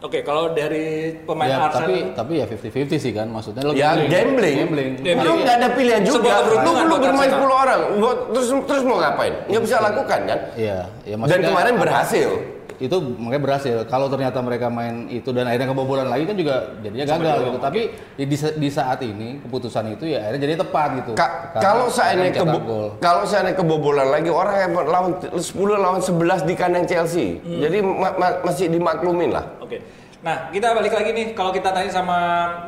Oke, 0.00 0.20
kalau 0.20 0.52
dari 0.52 1.16
pemain 1.18 1.48
Ya, 1.48 1.64
Arsenal 1.64 1.88
tapi 1.88 1.96
tapi 2.12 2.32
ya 2.36 2.44
50-50 2.44 3.00
sih 3.00 3.10
kan 3.10 3.24
maksudnya 3.24 3.64
lo 3.64 3.72
Ya 3.72 3.96
gambling. 3.96 4.12
gambling. 4.60 4.90
Gambling. 5.00 5.16
Lu 5.18 5.32
nggak 5.40 5.56
ada 5.56 5.68
pilihan 5.72 6.02
juga. 6.04 6.44
Lu, 6.44 6.72
lu 6.84 6.96
bermain 7.00 7.24
Arsenal. 7.24 7.40
10 7.40 7.56
orang, 7.56 7.80
Lu- 7.96 8.22
terus 8.30 8.48
terus 8.68 8.82
mau 8.84 9.00
ngapain? 9.00 9.32
Nggak 9.48 9.62
bisa 9.64 9.76
lakukan 9.80 10.20
kan? 10.22 10.38
Iya, 10.54 10.78
ya 11.02 11.10
Dan 11.10 11.18
maksudnya 11.18 11.48
kemarin 11.48 11.74
berhasil. 11.80 12.28
Itu 12.76 12.96
makanya 13.16 13.42
berhasil. 13.42 13.76
Kalau 13.86 14.10
ternyata 14.10 14.38
mereka 14.38 14.66
main 14.66 15.06
itu 15.06 15.30
dan 15.30 15.46
akhirnya 15.46 15.70
kebobolan 15.70 16.06
lagi 16.06 16.24
kan 16.24 16.36
juga 16.36 16.54
jadinya 16.80 17.06
gagal 17.06 17.36
gitu. 17.44 17.58
Tapi 17.58 17.80
di, 18.14 18.24
di, 18.26 18.36
di 18.36 18.68
saat 18.68 18.98
ini 19.00 19.38
keputusan 19.40 19.94
itu 19.94 20.04
ya 20.06 20.26
akhirnya 20.26 20.42
jadi 20.42 20.54
tepat 20.58 20.88
gitu. 20.98 21.12
Ka- 21.14 21.54
kalau 21.56 21.86
seandainya 21.86 22.34
mencetak 22.34 22.50
kebo- 22.50 22.66
gol. 22.66 22.88
kalau 22.98 23.22
seandainya 23.22 23.56
kebobolan 23.56 24.08
lagi 24.10 24.30
orang 24.30 24.56
yang 24.58 24.72
lawan 24.84 25.12
10 25.30 25.40
lawan 25.76 26.00
11 26.00 26.42
di 26.42 26.54
kandang 26.54 26.84
Chelsea. 26.84 27.38
Hmm. 27.38 27.60
Jadi 27.60 27.78
ma- 27.78 28.14
ma- 28.14 28.38
masih 28.42 28.66
dimaklumin 28.66 29.30
lah. 29.30 29.44
Oke. 29.58 29.78
Nah, 30.24 30.48
kita 30.48 30.72
balik 30.72 30.96
lagi 30.96 31.12
nih. 31.12 31.26
Kalau 31.32 31.52
kita 31.52 31.68
tanya 31.68 31.92
sama 31.92 32.18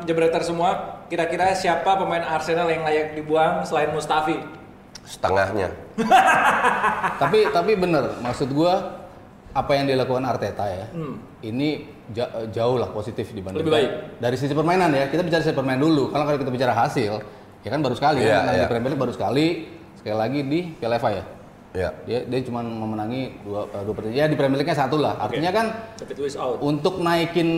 jebreter 0.05 0.45
semua, 0.45 1.01
kira-kira 1.09 1.51
siapa 1.51 1.97
pemain 1.97 2.21
Arsenal 2.21 2.69
yang 2.69 2.85
layak 2.85 3.17
dibuang 3.17 3.65
selain 3.65 3.89
Mustafi? 3.89 4.37
Setengahnya. 5.01 5.73
tapi 7.21 7.49
tapi 7.49 7.73
bener 7.73 8.19
maksud 8.19 8.51
gua 8.51 9.06
apa 9.57 9.71
yang 9.73 9.85
dilakukan 9.87 10.21
Arteta 10.21 10.65
ya 10.65 10.85
ini 11.41 11.81
ja- 12.07 12.29
jauh 12.47 12.77
lah 12.77 12.89
positif 12.89 13.31
dibanding 13.31 13.57
Hmm. 13.57 13.65
Lebih 13.65 13.73
baik. 13.73 13.89
dari 14.19 14.35
sisi 14.35 14.53
permainan 14.53 14.89
ya 14.91 15.05
kita 15.07 15.21
bicara 15.21 15.41
sisi 15.41 15.51
permainan 15.51 15.81
dulu 15.81 16.03
kalau 16.07 16.23
kalau 16.23 16.37
kita 16.37 16.51
bicara 16.51 16.73
hasil 16.75 17.17
ya 17.59 17.69
kan 17.69 17.81
baru 17.81 17.93
sekali 17.93 18.21
Iya, 18.21 18.37
kan 18.39 18.53
iya. 18.53 18.63
di 18.63 18.69
Premier 18.69 18.89
League 18.91 19.01
baru 19.01 19.11
sekali 19.11 19.45
sekali 19.95 20.13
lagi 20.15 20.39
di 20.43 20.59
Piala 20.73 20.95
FA 20.95 21.09
ya 21.11 21.25
Ya. 21.75 21.89
dia 22.03 22.19
dia 22.23 22.39
cuma 22.41 22.61
memenangi 22.61 23.37
dua 23.43 23.65
eh, 23.67 23.81
dua 23.81 23.93
pertandingan 23.93 24.17
ya 24.19 24.27
di 24.27 24.35
Premier 24.35 24.57
League-nya 24.57 24.77
satu 24.79 24.97
lah 24.97 25.13
artinya 25.19 25.51
kan 25.51 25.65
untuk 26.59 26.97
naikin 26.99 27.49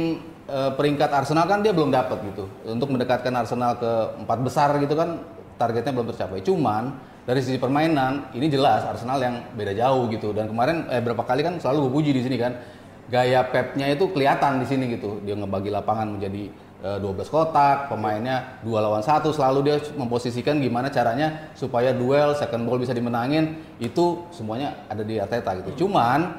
eh, 0.45 0.71
peringkat 0.73 1.09
Arsenal 1.09 1.45
kan 1.45 1.59
dia 1.59 1.69
belum 1.69 1.87
dapat 1.89 2.17
gitu. 2.25 2.47
Untuk 2.65 2.89
mendekatkan 2.89 3.31
Arsenal 3.33 3.75
ke 3.75 3.91
empat 4.17 4.39
besar 4.39 4.75
gitu 4.77 4.91
kan 4.93 5.21
targetnya 5.55 5.93
belum 5.93 6.07
tercapai. 6.09 6.41
Cuman 6.41 6.95
dari 7.29 7.45
sisi 7.45 7.61
permainan 7.61 8.33
ini 8.33 8.49
jelas 8.49 8.81
Arsenal 8.81 9.21
yang 9.21 9.45
beda 9.53 9.77
jauh 9.77 10.09
gitu. 10.09 10.33
Dan 10.33 10.49
kemarin 10.49 10.89
eh 10.89 10.97
berapa 10.97 11.21
kali 11.21 11.45
kan 11.45 11.61
selalu 11.61 11.85
gue 11.85 11.91
puji 12.01 12.11
di 12.17 12.25
sini 12.25 12.41
kan 12.41 12.57
gaya 13.05 13.45
Pepnya 13.45 13.85
itu 13.85 14.09
kelihatan 14.09 14.57
di 14.57 14.65
sini 14.65 14.97
gitu. 14.97 15.21
Dia 15.21 15.37
ngebagi 15.37 15.69
lapangan 15.69 16.17
menjadi 16.17 16.49
eh, 16.81 16.97
12 16.97 17.29
kotak, 17.29 17.85
pemainnya 17.85 18.57
dua 18.65 18.81
lawan 18.81 19.05
satu 19.05 19.29
selalu 19.29 19.59
dia 19.61 19.77
memposisikan 19.93 20.57
gimana 20.57 20.89
caranya 20.89 21.53
supaya 21.53 21.93
duel 21.93 22.33
second 22.33 22.65
ball 22.65 22.81
bisa 22.81 22.97
dimenangin 22.97 23.61
itu 23.77 24.25
semuanya 24.33 24.73
ada 24.89 25.05
di 25.05 25.21
Arteta 25.21 25.53
gitu. 25.61 25.85
Cuman 25.85 26.33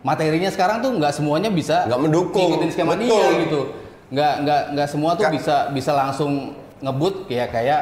materinya 0.00 0.48
sekarang 0.48 0.80
tuh 0.80 0.96
nggak 0.96 1.12
semuanya 1.12 1.52
bisa 1.52 1.84
Nggak 1.84 2.00
mendukung. 2.00 2.48
ngikutin 2.56 2.70
skema 2.72 2.96
Betul. 2.96 3.04
dia 3.04 3.44
gitu 3.44 3.60
nggak 4.10 4.34
nggak 4.42 4.62
nggak 4.74 4.88
semua 4.88 5.10
tuh 5.14 5.22
Ka- 5.28 5.34
bisa 5.36 5.56
bisa 5.70 5.92
langsung 5.94 6.56
ngebut 6.80 7.28
kayak 7.28 7.52
kayak 7.52 7.80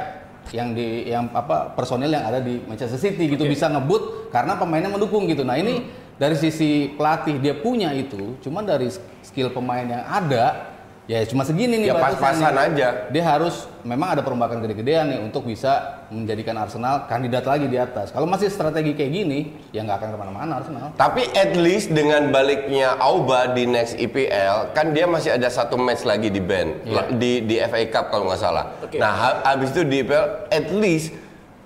yang 0.52 0.72
di 0.72 1.08
yang 1.08 1.28
apa 1.32 1.72
personil 1.76 2.08
yang 2.08 2.24
ada 2.24 2.40
di 2.40 2.60
Manchester 2.64 2.96
City 2.96 3.28
gitu 3.28 3.44
bisa 3.44 3.68
ngebut 3.68 4.32
karena 4.32 4.56
pemainnya 4.56 4.92
mendukung 4.92 5.28
gitu. 5.28 5.44
Nah 5.44 5.56
ini 5.60 5.84
dari 6.18 6.34
sisi 6.34 6.90
pelatih 6.92 7.38
dia 7.38 7.54
punya 7.54 7.94
itu 7.94 8.36
cuman 8.42 8.66
dari 8.66 8.90
skill 9.22 9.54
pemain 9.54 9.86
yang 9.86 10.04
ada 10.04 10.76
Ya 11.08 11.24
cuma 11.24 11.40
segini 11.40 11.80
nih 11.80 11.88
Ya 11.88 11.96
pas-pasan 11.96 12.52
aja. 12.52 13.08
Dia 13.08 13.24
harus 13.24 13.64
memang 13.80 14.12
ada 14.12 14.20
perombakan 14.20 14.60
gede-gedean 14.60 15.08
nih 15.08 15.20
untuk 15.24 15.48
bisa 15.48 16.04
menjadikan 16.12 16.52
Arsenal 16.54 17.08
kandidat 17.08 17.48
lagi 17.48 17.64
di 17.64 17.80
atas. 17.80 18.12
Kalau 18.12 18.28
masih 18.28 18.52
strategi 18.52 18.92
kayak 18.92 19.12
gini, 19.16 19.38
ya 19.72 19.88
nggak 19.88 20.04
akan 20.04 20.08
ke 20.12 20.18
mana-mana 20.20 20.52
Arsenal. 20.60 20.92
Tapi 20.94 21.24
at 21.32 21.56
least 21.56 21.96
dengan 21.96 22.28
baliknya 22.28 22.92
Auba 23.00 23.48
di 23.48 23.64
next 23.64 23.96
IPL, 23.96 24.76
kan 24.76 24.92
dia 24.92 25.08
masih 25.08 25.32
ada 25.32 25.48
satu 25.48 25.80
match 25.80 26.04
lagi 26.04 26.28
di 26.28 26.44
band 26.44 26.84
Iya. 26.84 27.08
di 27.10 27.40
di 27.40 27.56
FA 27.56 27.80
Cup 27.88 28.12
kalau 28.12 28.28
nggak 28.28 28.38
salah. 28.38 28.76
Oke. 28.78 29.00
Nah, 29.00 29.08
ha- 29.10 29.40
habis 29.46 29.72
itu 29.72 29.88
di 29.88 30.04
IPL, 30.04 30.52
at 30.52 30.68
least 30.70 31.16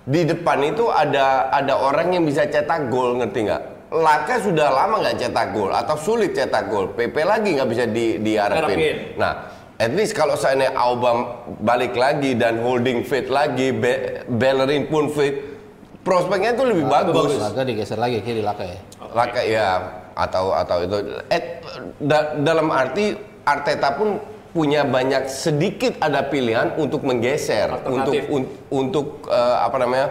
di 0.02 0.22
depan 0.22 0.62
itu 0.64 0.86
ada 0.86 1.50
ada 1.50 1.74
orang 1.76 2.14
yang 2.14 2.22
bisa 2.22 2.46
cetak 2.46 2.86
gol, 2.88 3.18
ngerti 3.18 3.50
nggak? 3.50 3.62
Laka 3.92 4.40
sudah 4.40 4.72
lama 4.72 4.98
nggak 4.98 5.16
cetak 5.18 5.46
gol 5.52 5.68
atau 5.68 5.94
sulit 5.94 6.32
cetak 6.32 6.64
gol. 6.66 6.90
PP 6.90 7.12
lagi 7.22 7.52
nggak 7.52 7.68
bisa 7.68 7.84
di 7.84 8.16
diharapin. 8.16 8.72
Harapin. 8.72 8.96
Nah, 9.14 9.32
at 9.76 9.92
least 9.92 10.16
kalau 10.16 10.32
seandainya 10.32 10.72
Auba 10.72 11.12
balik 11.60 11.92
lagi 11.92 12.32
dan 12.32 12.58
holding 12.58 13.04
fit 13.04 13.28
lagi, 13.28 13.68
Be- 13.68 14.24
Bellerin 14.26 14.88
pun 14.88 15.06
fit, 15.06 15.60
prospeknya 16.00 16.56
itu 16.56 16.64
lebih 16.64 16.88
bagus. 16.88 17.36
Laga 17.36 17.62
digeser 17.62 18.00
lagi 18.00 18.18
kiri 18.20 18.40
Laka 18.40 18.64
ya. 18.64 18.80
Laka 19.12 19.40
ya 19.42 19.66
atau 20.12 20.52
atau 20.52 20.76
itu 20.80 20.96
eh, 21.26 21.60
da- 21.98 22.32
dalam 22.34 22.68
arti 22.68 23.12
Arteta 23.42 23.92
pun 23.92 24.16
punya 24.48 24.84
banyak 24.84 25.26
sedikit 25.26 25.96
ada 25.98 26.22
pilihan 26.22 26.76
untuk 26.76 27.00
menggeser 27.02 27.72
untuk 27.82 28.12
un- 28.30 28.48
untuk 28.70 29.06
eh, 29.26 29.56
apa 29.58 29.76
namanya 29.76 30.06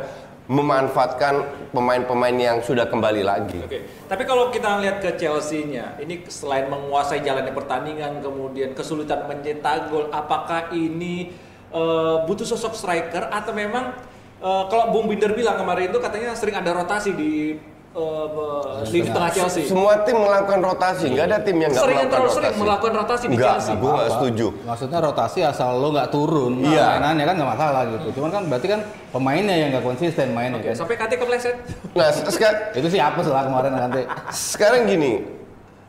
memanfaatkan 0.51 1.47
pemain-pemain 1.71 2.35
yang 2.35 2.57
sudah 2.59 2.91
kembali 2.91 3.23
lagi. 3.23 3.63
Oke, 3.63 3.87
tapi 4.11 4.27
kalau 4.27 4.51
kita 4.51 4.83
lihat 4.83 4.99
ke 4.99 5.15
Chelsea-nya, 5.15 5.95
ini 6.03 6.27
selain 6.27 6.67
menguasai 6.67 7.23
jalannya 7.23 7.55
pertandingan, 7.55 8.19
kemudian 8.19 8.75
kesulitan 8.75 9.31
mencetak 9.31 9.87
gol, 9.87 10.11
apakah 10.11 10.75
ini 10.75 11.31
eh, 11.71 12.15
butuh 12.27 12.43
sosok 12.43 12.75
striker 12.75 13.31
atau 13.31 13.55
memang 13.55 13.95
eh, 14.43 14.63
kalau 14.67 14.91
Bung 14.91 15.07
Binder 15.07 15.31
bilang 15.31 15.55
kemarin 15.55 15.87
itu 15.87 16.03
katanya 16.03 16.35
sering 16.35 16.59
ada 16.59 16.75
rotasi 16.75 17.15
di 17.15 17.55
eh, 17.91 18.25
be- 18.27 18.87
di 18.89 18.99
tengah 19.03 19.29
Chelsea. 19.29 19.63
Semua 19.65 19.99
tim 20.01 20.15
melakukan 20.15 20.59
rotasi, 20.61 21.05
nggak 21.09 21.25
ada 21.25 21.37
tim 21.39 21.55
yang 21.55 21.69
nggak 21.69 21.81
Sering 21.81 21.97
melakukan 21.97 22.09
terlalu 22.09 22.27
rotasi. 22.27 22.39
sering 22.41 22.55
melakukan 22.57 22.93
rotasi 22.95 23.23
di 23.23 23.35
Nggak, 23.35 23.47
Chelsea. 23.51 23.73
gue 23.73 23.91
nggak 23.91 24.09
setuju. 24.11 24.47
Maksudnya 24.63 24.99
rotasi 25.01 25.39
asal 25.41 25.69
lo 25.75 25.87
nggak 25.89 26.09
turun 26.09 26.53
Iya. 26.61 26.85
mainannya 26.89 27.25
kan 27.25 27.35
nggak 27.35 27.51
masalah 27.51 27.81
gitu. 27.89 28.07
Cuman 28.13 28.29
kan 28.29 28.41
berarti 28.47 28.67
kan 28.69 28.79
pemainnya 29.11 29.55
yang 29.57 29.69
nggak 29.71 29.85
konsisten 29.85 30.27
mainnya 30.31 30.57
Oke, 30.57 30.67
kan. 30.67 30.75
sampai 30.77 30.95
KT 30.97 31.11
kepleset. 31.17 31.55
Nah, 31.91 32.07
se- 32.09 32.25
seka- 32.25 32.59
Itu 32.79 32.87
sih 32.87 32.99
apa 32.99 33.19
lah 33.21 33.43
kemarin 33.43 33.71
nanti. 33.73 34.01
sekarang 34.29 34.81
gini, 34.85 35.11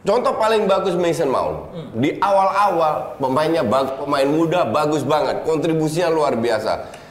contoh 0.02 0.34
paling 0.34 0.66
bagus 0.66 0.94
Mason 0.94 1.28
Mount. 1.28 1.70
Di 1.94 2.18
awal-awal 2.18 3.14
pemainnya 3.16 3.62
bagus, 3.62 3.94
pemain 3.96 4.26
muda 4.26 4.60
bagus 4.64 5.02
banget, 5.02 5.42
kontribusinya 5.42 6.08
luar 6.08 6.34
biasa. 6.34 7.01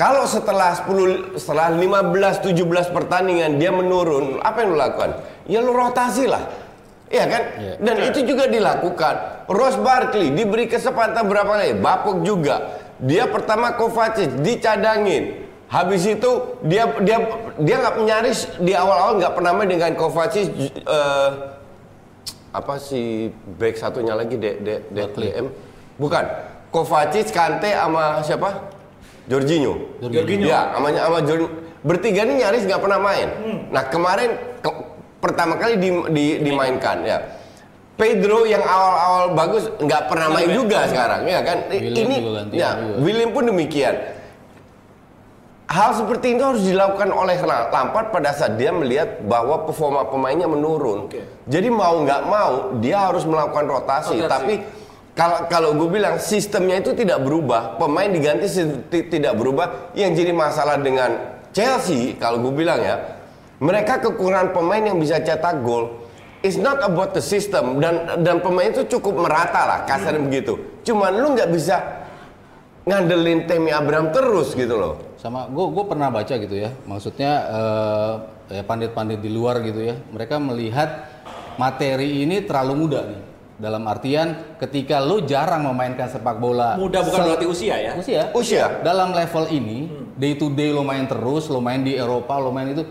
Kalau 0.00 0.24
setelah 0.24 0.72
10 0.72 1.36
setelah 1.36 1.76
15 1.76 2.56
17 2.56 2.96
pertandingan 2.96 3.60
dia 3.60 3.68
menurun, 3.68 4.40
apa 4.40 4.64
yang 4.64 4.72
lu 4.72 4.78
lakukan? 4.80 5.20
Ya 5.44 5.60
lu 5.60 5.76
rotasi 5.76 6.24
lah. 6.24 6.48
Iya 7.12 7.24
kan? 7.28 7.42
Iya. 7.60 7.74
Dan 7.84 7.96
itu 8.08 8.24
juga 8.24 8.48
dilakukan. 8.48 9.44
Ross 9.52 9.76
Barkley 9.76 10.32
diberi 10.32 10.72
kesempatan 10.72 11.28
berapa 11.28 11.52
kali? 11.52 11.76
Bapuk 11.76 12.24
juga. 12.24 12.80
Dia 12.96 13.28
pertama 13.28 13.76
Kovacic 13.76 14.40
dicadangin. 14.40 15.44
Habis 15.68 16.08
itu 16.08 16.56
dia 16.64 16.88
dia 17.04 17.20
dia 17.60 17.76
nggak 17.84 17.94
nyaris 18.00 18.48
di 18.56 18.72
awal-awal 18.72 19.20
nggak 19.20 19.36
pernah 19.36 19.52
main 19.52 19.68
dengan 19.68 19.92
Kovacic 20.00 20.48
eh, 20.80 21.30
apa 22.56 22.74
si 22.80 23.28
back 23.60 23.76
satunya 23.76 24.16
lagi 24.16 24.40
de, 24.40 24.64
de, 24.64 24.74
de, 24.80 25.02
Barkley. 25.04 25.28
DM 25.28 25.46
bukan 26.00 26.24
Kovacic 26.72 27.28
Kante 27.36 27.68
sama 27.68 28.24
siapa 28.24 28.79
Jorginho 29.30 29.74
Jorginho. 30.02 30.46
ya 30.50 30.74
sama 30.74 30.90
sama 30.90 31.18
Jorginho 31.22 31.48
bertiga 31.80 32.26
ini 32.26 32.42
nyaris 32.42 32.66
nggak 32.66 32.82
pernah 32.82 32.98
main 32.98 33.28
nah 33.70 33.86
kemarin 33.86 34.30
ke- 34.58 34.84
pertama 35.22 35.54
kali 35.54 35.78
di, 35.78 35.88
di- 36.10 36.38
dimainkan 36.42 37.06
ya 37.06 37.18
Pedro 37.94 38.48
yang 38.48 38.64
awal-awal 38.64 39.36
bagus 39.36 39.68
nggak 39.78 40.02
pernah 40.08 40.28
main 40.32 40.48
juga 40.50 40.88
sekarang 40.88 41.22
ya 41.24 41.40
kan 41.40 41.58
William 41.68 41.96
ini 42.02 42.16
ya 42.50 42.70
juga. 42.74 42.96
William 42.98 43.30
pun 43.30 43.44
demikian 43.46 43.94
Hal 45.70 45.94
seperti 45.94 46.34
itu 46.34 46.42
harus 46.42 46.66
dilakukan 46.66 47.14
oleh 47.14 47.38
Lampard 47.46 48.10
pada 48.10 48.34
saat 48.34 48.58
dia 48.58 48.74
melihat 48.74 49.22
bahwa 49.22 49.62
performa 49.62 50.02
pemainnya 50.02 50.50
menurun. 50.50 51.06
Oke. 51.06 51.22
Jadi 51.46 51.70
mau 51.70 52.02
nggak 52.02 52.22
mau 52.26 52.74
dia 52.82 53.06
harus 53.06 53.22
melakukan 53.22 53.70
rotasi. 53.70 54.18
Rotasi. 54.18 54.26
Tapi 54.26 54.54
kalau 55.20 55.38
kalau 55.52 55.70
gue 55.76 56.00
bilang 56.00 56.16
sistemnya 56.16 56.80
itu 56.80 56.96
tidak 56.96 57.20
berubah, 57.20 57.76
pemain 57.76 58.08
diganti 58.08 58.48
tidak 58.88 59.36
berubah. 59.36 59.92
Yang 59.92 60.24
jadi 60.24 60.32
masalah 60.32 60.80
dengan 60.80 61.36
Chelsea 61.52 62.16
kalau 62.16 62.40
gue 62.40 62.64
bilang 62.64 62.80
ya, 62.80 63.20
mereka 63.60 64.00
kekurangan 64.00 64.56
pemain 64.56 64.80
yang 64.80 64.96
bisa 64.96 65.20
cetak 65.20 65.60
gol. 65.60 66.08
It's 66.40 66.56
not 66.56 66.80
about 66.80 67.12
the 67.12 67.20
system 67.20 67.84
dan 67.84 68.24
dan 68.24 68.40
pemain 68.40 68.72
itu 68.72 68.88
cukup 68.88 69.28
merata 69.28 69.68
lah 69.68 69.78
kasarnya 69.84 70.24
begitu. 70.24 70.56
Cuman 70.88 71.12
lu 71.20 71.36
nggak 71.36 71.52
bisa 71.52 72.00
ngandelin 72.88 73.44
Temi 73.44 73.76
Abraham 73.76 74.08
terus 74.16 74.56
gitu 74.56 74.72
loh. 74.80 74.96
sama 75.20 75.52
gue 75.52 75.66
gue 75.68 75.84
pernah 75.84 76.08
baca 76.08 76.32
gitu 76.32 76.56
ya 76.56 76.72
maksudnya 76.88 77.32
eh, 77.44 78.12
ya 78.56 78.62
pandit-pandit 78.64 79.20
di 79.20 79.28
luar 79.28 79.60
gitu 79.60 79.84
ya 79.84 80.00
mereka 80.08 80.40
melihat 80.40 81.12
materi 81.60 82.24
ini 82.24 82.40
terlalu 82.40 82.72
muda 82.72 83.04
nih 83.04 83.29
dalam 83.60 83.84
artian 83.84 84.56
ketika 84.56 84.98
lo 84.98 85.20
jarang 85.22 85.62
memainkan 85.62 86.08
sepak 86.08 86.36
bola 86.36 86.74
Muda 86.74 87.04
bukan 87.04 87.20
berarti 87.28 87.46
usia 87.46 87.76
ya. 87.78 87.92
usia 87.94 88.22
Usia. 88.32 88.64
dalam 88.80 89.12
level 89.12 89.44
ini 89.46 89.86
day 90.16 90.32
to 90.32 90.48
day 90.48 90.72
lo 90.72 90.80
main 90.80 91.04
terus 91.04 91.46
lo 91.46 91.60
main 91.60 91.80
di 91.80 91.92
Eropa 91.92 92.34
lo 92.36 92.48
main 92.48 92.72
itu 92.72 92.82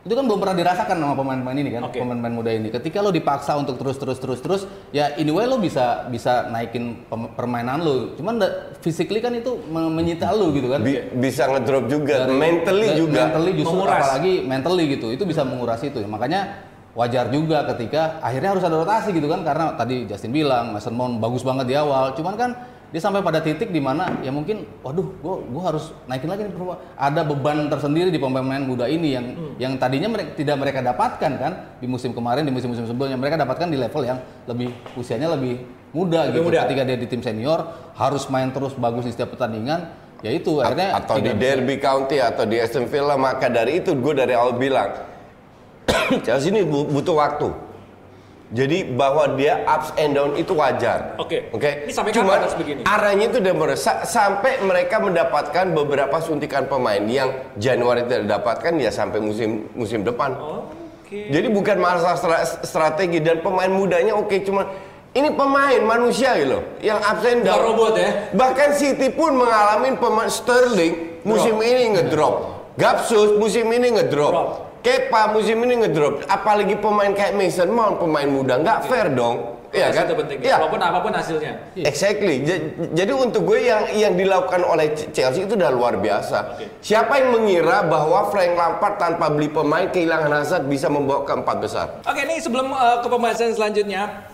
itu 0.00 0.14
kan 0.14 0.22
belum 0.22 0.38
pernah 0.38 0.54
dirasakan 0.54 0.96
sama 0.96 1.14
pemain-pemain 1.16 1.58
ini 1.58 1.70
kan 1.72 1.82
Oke. 1.82 1.98
pemain-pemain 1.98 2.30
muda 2.32 2.54
ini 2.54 2.70
ketika 2.70 3.02
lo 3.02 3.10
dipaksa 3.10 3.58
untuk 3.58 3.74
terus 3.74 3.98
terus 3.98 4.14
terus 4.16 4.38
terus 4.38 4.62
ya 4.88 5.10
anyway 5.16 5.42
lo 5.42 5.58
bisa 5.58 6.06
bisa 6.06 6.46
naikin 6.46 7.02
permainan 7.34 7.82
lo 7.82 8.14
cuman 8.14 8.38
physically 8.78 9.18
kan 9.18 9.34
itu 9.34 9.58
me- 9.66 9.90
menyita 9.90 10.30
lo 10.30 10.54
gitu 10.54 10.70
kan 10.70 10.78
Bi- 10.78 11.10
bisa 11.18 11.50
ngedrop 11.50 11.90
juga, 11.90 12.22
dari- 12.22 12.38
mentally 12.38 12.88
juga. 12.94 13.26
mentally 13.26 13.50
justru 13.52 13.74
Menguras. 13.74 13.98
apalagi 13.98 14.34
mentally 14.40 14.84
gitu 14.88 15.06
itu 15.10 15.24
bisa 15.26 15.42
menguras 15.42 15.82
itu 15.82 15.98
makanya 16.06 16.62
wajar 16.96 17.28
juga 17.28 17.62
ketika 17.68 18.18
akhirnya 18.18 18.50
harus 18.50 18.64
ada 18.64 18.74
rotasi 18.74 19.12
gitu 19.12 19.28
kan 19.28 19.44
karena 19.44 19.76
tadi 19.76 20.04
Justin 20.04 20.32
bilang 20.32 20.72
Mason 20.72 20.90
Mount 20.90 21.20
bagus 21.20 21.40
banget 21.40 21.68
di 21.68 21.76
awal 21.76 22.10
cuman 22.12 22.34
kan 22.34 22.50
dia 22.86 23.02
sampai 23.02 23.18
pada 23.18 23.38
titik 23.38 23.68
di 23.68 23.78
mana 23.78 24.08
ya 24.20 24.30
mungkin 24.30 24.64
waduh 24.80 25.04
gua 25.18 25.42
gua 25.42 25.62
harus 25.68 25.90
naikin 26.06 26.26
lagi 26.26 26.42
nih 26.42 26.54
ada 26.96 27.20
beban 27.20 27.66
tersendiri 27.66 28.08
di 28.08 28.16
pemain-pemain 28.16 28.62
muda 28.62 28.86
ini 28.86 29.08
yang 29.10 29.26
Hmm. 29.28 29.52
yang 29.58 29.72
tadinya 29.74 30.08
mereka 30.08 30.32
tidak 30.34 30.56
mereka 30.56 30.80
dapatkan 30.80 31.32
kan 31.34 31.52
di 31.76 31.84
musim 31.84 32.10
kemarin 32.10 32.42
di 32.42 32.54
musim-musim 32.54 32.86
sebelumnya 32.86 33.14
mereka 33.14 33.36
dapatkan 33.36 33.66
di 33.66 33.76
level 33.76 34.02
yang 34.02 34.18
lebih 34.46 34.68
usianya 34.94 35.28
lebih 35.28 35.60
muda 35.92 36.24
Lebih 36.24 36.32
gitu 36.32 36.46
muda. 36.46 36.58
ketika 36.64 36.82
dia 36.82 36.96
di 36.96 37.06
tim 37.06 37.20
senior 37.20 37.60
harus 37.92 38.24
main 38.26 38.48
terus 38.48 38.72
bagus 38.72 39.02
di 39.02 39.12
setiap 39.12 39.34
pertandingan 39.34 39.92
ya 40.22 40.30
itu 40.30 40.56
A- 40.56 40.70
akhirnya 40.70 40.96
atau 40.96 41.18
di 41.18 41.32
Derby 41.34 41.76
County 41.76 42.16
atau 42.18 42.46
di 42.46 42.56
Aston 42.56 42.86
Villa 42.86 43.18
maka 43.18 43.50
dari 43.50 43.80
itu 43.80 43.92
gue 43.92 44.14
dari 44.14 44.32
awal 44.32 44.54
bilang 44.54 44.94
Chelsea 46.24 46.50
ini 46.50 46.62
bu- 46.62 46.86
butuh 46.86 47.14
waktu. 47.14 47.48
Jadi 48.46 48.86
bahwa 48.86 49.34
dia 49.34 49.66
ups 49.66 49.90
and 49.96 50.14
down 50.14 50.38
itu 50.38 50.54
wajar. 50.54 51.18
Oke. 51.18 51.50
Oke. 51.50 51.82
Ini 51.82 51.90
sampai 51.90 52.14
Cuma 52.14 52.30
kapan 52.30 52.40
harus 52.40 52.54
begini? 52.54 52.80
arahnya 52.86 53.26
itu 53.26 53.38
udah 53.42 53.54
beres. 53.56 53.82
Sa- 53.82 54.06
sampai 54.06 54.62
mereka 54.62 55.02
mendapatkan 55.02 55.74
beberapa 55.74 56.14
suntikan 56.22 56.70
pemain 56.70 57.02
yang 57.02 57.34
Januari 57.56 58.06
tidak 58.06 58.30
dapatkan 58.30 58.78
ya 58.78 58.94
sampai 58.94 59.18
musim 59.18 59.66
musim 59.74 60.06
depan. 60.06 60.38
Oke. 60.38 61.26
Jadi 61.26 61.50
bukan 61.50 61.76
masalah 61.76 62.14
stra- 62.14 62.62
strategi 62.62 63.18
dan 63.18 63.42
pemain 63.42 63.66
mudanya 63.66 64.14
oke 64.14 64.38
cuma 64.42 64.70
ini 65.10 65.30
pemain 65.32 65.80
manusia 65.80 66.34
gitu 66.34 66.54
loh 66.54 66.62
yang 66.78 66.98
absen 66.98 67.42
Bukan 67.42 67.62
robot 67.62 67.94
ya? 67.96 68.10
Bahkan 68.30 68.68
City 68.74 69.10
pun 69.10 69.34
mengalami 69.34 69.90
pemain 69.98 70.30
Sterling 70.30 71.18
musim 71.22 71.58
ini 71.58 71.98
ngedrop. 71.98 72.62
Gapsus 72.78 73.34
musim 73.38 73.66
ini 73.70 73.90
ngedrop. 73.90 74.30
Drop. 74.30 74.50
Kepa 74.86 75.34
musim 75.34 75.58
ini 75.66 75.82
ngedrop. 75.82 76.22
Apalagi 76.30 76.78
pemain 76.78 77.10
kayak 77.10 77.34
Mason 77.34 77.66
Mount 77.66 77.98
pemain 77.98 78.22
muda 78.22 78.54
nggak 78.56 78.86
fair 78.86 79.10
dong. 79.10 79.58
Iya 79.74 79.90
kan? 79.90 80.06
Itu 80.06 80.14
penting. 80.14 80.38
Iya. 80.40 80.62
Walaupun 80.62 80.78
apa 80.78 80.98
pun 81.02 81.10
hasilnya. 81.10 81.52
Exactly. 81.74 82.46
Ja- 82.46 82.62
Jadi 82.94 83.10
untuk 83.12 83.42
gue 83.44 83.66
yang 83.66 83.82
yang 83.90 84.14
dilakukan 84.14 84.62
oleh 84.62 84.94
Ch- 84.94 85.10
Chelsea 85.10 85.42
itu 85.42 85.58
udah 85.58 85.74
luar 85.74 85.98
biasa. 85.98 86.38
Oke. 86.54 86.78
Siapa 86.78 87.18
yang 87.18 87.34
mengira 87.34 87.82
bahwa 87.82 88.30
Frank 88.30 88.54
Lampard 88.54 88.94
tanpa 88.96 89.26
beli 89.26 89.50
pemain 89.50 89.90
kehilangan 89.90 90.30
Hazard 90.32 90.64
bisa 90.64 90.86
membawa 90.86 91.26
ke 91.26 91.34
empat 91.34 91.56
besar? 91.58 91.86
Oke, 92.06 92.22
ini 92.22 92.38
sebelum 92.38 92.70
uh, 92.70 93.02
ke 93.02 93.10
pembahasan 93.10 93.52
selanjutnya, 93.52 94.30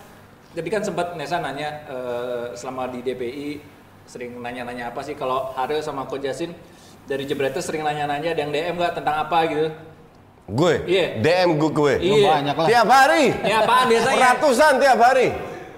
jadi 0.53 0.69
kan 0.69 0.81
sempat 0.85 1.17
Nesa 1.17 1.41
nanya 1.41 1.81
uh, 1.89 2.45
selama 2.53 2.87
di 2.87 3.01
DPI 3.01 3.49
sering 4.05 4.37
nanya-nanya 4.37 4.93
apa 4.93 5.01
sih 5.01 5.17
kalau 5.17 5.49
Haryo 5.51 5.81
sama 5.81 6.05
Coach 6.05 6.23
Jasin 6.23 6.53
dari 7.03 7.25
Jebretes 7.25 7.65
sering 7.65 7.81
nanya-nanya 7.81 8.31
ada 8.31 8.39
yang 8.39 8.53
DM 8.53 8.77
nggak 8.77 9.01
tentang 9.01 9.17
apa 9.17 9.49
gitu? 9.49 9.67
Gue, 10.43 10.73
Iya. 10.85 11.05
DM 11.23 11.49
gue 11.55 11.71
gue. 11.71 11.93
Oh, 11.95 12.17
Iya. 12.19 12.31
banyak 12.35 12.55
lah 12.55 12.67
Tiap 12.67 12.87
hari. 12.89 13.25
Ya 13.41 13.55
apaan 13.59 13.85
biasanya? 13.87 14.19
Ratusan 14.29 14.73
tiap 14.75 14.99
hari. 15.01 15.27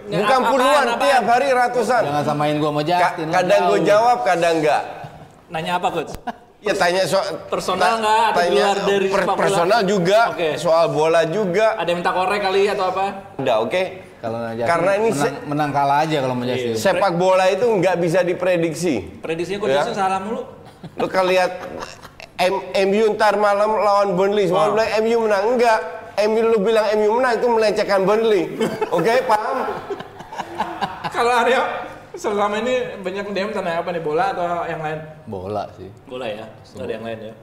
Ya, 0.05 0.17
Bukan 0.21 0.25
apaan, 0.35 0.51
puluhan, 0.51 0.85
apaan? 0.87 1.01
tiap 1.01 1.25
hari 1.27 1.47
ratusan. 1.49 2.01
Jangan 2.03 2.23
samain 2.23 2.55
gua 2.55 2.69
sama 2.69 2.81
Justin. 2.83 3.25
kadang 3.31 3.61
gue 3.67 3.79
jawab, 3.83 4.17
kadang 4.21 4.53
enggak. 4.59 4.81
Nanya 5.47 5.71
apa 5.75 5.87
coach? 5.91 6.13
Ya 6.59 6.73
tanya 6.73 7.05
soal 7.05 7.45
Personal 7.45 8.01
nggak? 8.01 8.21
Ada 8.27 8.41
gelar 8.43 8.77
dari 8.83 9.07
per- 9.07 9.21
sepak 9.21 9.25
bola? 9.27 9.41
personal 9.45 9.81
juga, 9.83 10.19
Oke. 10.29 10.49
soal 10.57 10.85
bola 10.89 11.21
juga. 11.23 11.67
Ada 11.75 11.87
yang 11.87 11.97
minta 12.01 12.11
korek 12.11 12.39
kali 12.39 12.61
atau 12.65 12.85
apa? 12.87 13.05
Udah 13.37 13.55
oke. 13.61 13.83
Kalau 14.17 14.37
sama 14.39 14.51
Justin, 14.51 14.65
Karena 14.67 14.91
ini 14.95 15.09
menang, 15.11 15.35
menang 15.45 15.71
kalah 15.71 15.97
aja 16.01 16.17
kalau 16.17 16.33
sama 16.33 16.45
Justin. 16.47 16.73
sepak 16.75 17.13
bola 17.15 17.45
itu 17.47 17.65
nggak 17.67 17.95
bisa 17.99 18.19
diprediksi. 18.21 18.95
Prediksinya 19.21 19.59
coach 19.59 19.73
Ya. 19.75 19.85
Salah 19.87 20.17
mulu. 20.19 20.41
Lu 20.91 21.05
kalau 21.05 21.29
lihat 21.29 21.51
M 22.35 22.55
MU 22.85 23.15
ntar 23.15 23.39
malam 23.39 23.79
lawan 23.79 24.09
Burnley, 24.13 24.51
semua 24.51 24.67
Wow. 24.67 24.75
bilang 24.75 24.89
MU 24.99 25.17
menang 25.23 25.43
enggak. 25.55 25.79
MU 26.15 26.41
lu 26.41 26.57
bilang 26.59 26.87
MU 26.95 27.19
menang 27.19 27.33
itu 27.35 27.47
melecehkan 27.47 28.03
Burnley. 28.03 28.43
Oke, 28.87 29.23
paham? 29.31 29.57
Kalau 31.07 31.31
Aryo 31.43 31.63
selama 32.15 32.59
ini 32.59 32.75
banyak 32.99 33.31
DM 33.31 33.51
tentang 33.51 33.83
apa 33.83 33.89
nih 33.91 33.99
bola 33.99 34.31
atau 34.31 34.63
yang 34.63 34.79
lain? 34.79 34.99
Bola 35.25 35.63
sih. 35.75 35.87
Bola 36.07 36.27
ya, 36.27 36.45
ada 36.75 36.91
yang 36.91 37.03
lain 37.03 37.19
ya. 37.31 37.33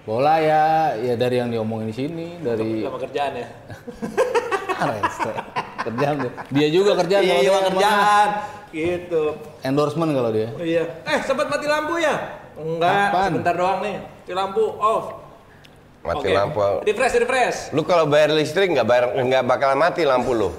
Bola 0.00 0.34
ya, 0.38 0.62
ya 0.98 1.14
dari 1.14 1.36
yang 1.38 1.50
diomongin 1.50 1.90
di 1.90 1.96
sini, 1.96 2.26
dari 2.40 2.82
Sama 2.82 2.98
kerjaan 2.98 3.32
ya. 3.36 3.48
Kerjaan 5.80 6.14
dia. 6.20 6.32
Dia 6.50 6.68
juga 6.68 6.92
kerjaan. 6.96 7.22
Iya, 7.24 7.36
iya 7.36 7.50
saya 7.50 7.64
kerjaan. 7.68 8.28
Gitu. 8.70 9.22
Endorsement 9.60 10.10
kalau 10.12 10.30
dia. 10.30 10.48
Iya. 10.56 10.84
Eh, 11.04 11.18
sempat 11.20 11.48
mati 11.48 11.66
lampu 11.66 11.96
ya? 11.96 12.14
Enggak, 12.56 13.08
Kapan? 13.12 13.28
sebentar 13.32 13.54
doang 13.56 13.78
nih. 13.80 13.96
Mati 14.30 14.38
lampu 14.46 14.62
off. 14.78 15.04
Mati 16.06 16.18
Oke. 16.22 16.30
lampu. 16.30 16.58
Refresh, 16.86 17.14
refresh. 17.18 17.58
Lu 17.74 17.82
kalau 17.82 18.06
bayar 18.06 18.30
listrik 18.30 18.70
nggak 18.70 18.86
bayar 18.86 19.04
nggak 19.10 19.42
bakal 19.42 19.74
mati 19.74 20.06
lampu 20.06 20.38
lu. 20.38 20.54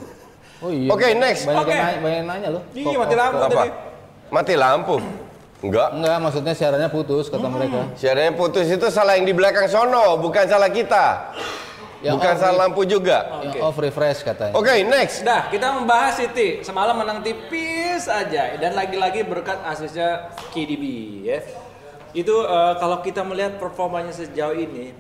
Oh 0.60 0.68
iya. 0.68 0.92
Oke, 0.92 1.16
next. 1.16 1.48
Banyak 1.48 1.64
Oke. 1.64 1.72
yang 1.72 1.80
nanya, 1.80 2.00
banyak 2.04 2.18
yang 2.20 2.28
nanya. 2.28 2.50
Ih, 2.76 2.84
Kok- 2.84 3.00
mati 3.00 3.16
lampu 3.16 3.38
Apa? 3.40 3.48
tadi. 3.48 3.70
Mati 4.28 4.54
lampu? 4.60 4.96
Enggak. 5.64 5.88
Enggak, 5.96 6.18
maksudnya 6.20 6.52
siarannya 6.52 6.90
putus 6.92 7.32
kata 7.32 7.48
Hmm. 7.48 7.56
mereka. 7.56 7.80
Siarannya 7.96 8.34
putus 8.36 8.68
itu 8.68 8.88
salah 8.92 9.16
yang 9.16 9.24
di 9.24 9.32
belakang 9.32 9.72
sono, 9.72 10.20
bukan 10.20 10.44
salah 10.52 10.68
kita. 10.68 11.32
Yang 12.04 12.14
bukan 12.20 12.34
off, 12.36 12.42
salah 12.44 12.58
lampu 12.68 12.82
juga. 12.84 13.18
Yang 13.40 13.56
Oke. 13.56 13.60
off 13.64 13.76
refresh 13.80 14.20
katanya. 14.28 14.52
Oke, 14.52 14.84
next. 14.84 15.24
Dah, 15.24 15.48
kita 15.48 15.72
membahas 15.72 16.20
City. 16.20 16.60
Semalam 16.60 17.00
menang 17.00 17.24
tipis 17.24 18.12
aja 18.12 18.60
dan 18.60 18.76
lagi-lagi 18.76 19.24
berkat 19.24 19.64
asisnya 19.64 20.28
KDB 20.52 20.84
ya. 21.24 21.40
Itu 22.12 22.36
eh, 22.43 22.74
kalau 22.76 23.00
kita 23.00 23.24
melihat 23.24 23.56
performanya 23.56 24.12
sejauh 24.12 24.54
ini 24.54 24.91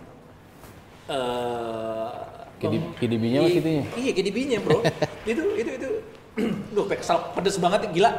eh 1.07 2.09
KDB 2.61 2.73
mem- 2.77 2.93
KDB-nya 2.93 3.39
i- 3.39 3.43
mas 3.43 3.53
City-nya? 3.57 3.83
Iya, 3.97 4.11
KDB-nya, 4.13 4.57
Bro. 4.61 4.79
itu 5.25 5.43
itu 5.57 5.71
itu 5.81 5.89
Duh, 6.77 6.85
kesal 6.87 7.33
pedes 7.33 7.57
banget 7.57 7.89
gila. 7.89 8.11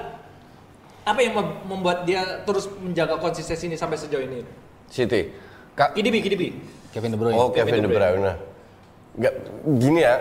Apa 1.02 1.18
yang 1.18 1.34
mem- 1.34 1.58
membuat 1.66 2.04
dia 2.04 2.42
terus 2.42 2.66
menjaga 2.76 3.16
konsistensi 3.16 3.66
ini 3.66 3.78
sampai 3.78 3.96
sejauh 3.96 4.22
ini? 4.22 4.42
Siti. 4.86 5.30
Kak, 5.72 5.96
KDB, 5.96 6.20
KDB. 6.20 6.42
Kevin 6.92 7.10
De 7.10 7.18
Bruyne. 7.18 7.38
Oh, 7.38 7.48
Kevin 7.48 7.72
Kevin 7.72 7.82
De 7.82 7.88
De 7.88 7.96
Bruyne. 7.96 8.32
Nggak, 9.16 9.34
gini 9.78 10.00
ya. 10.02 10.14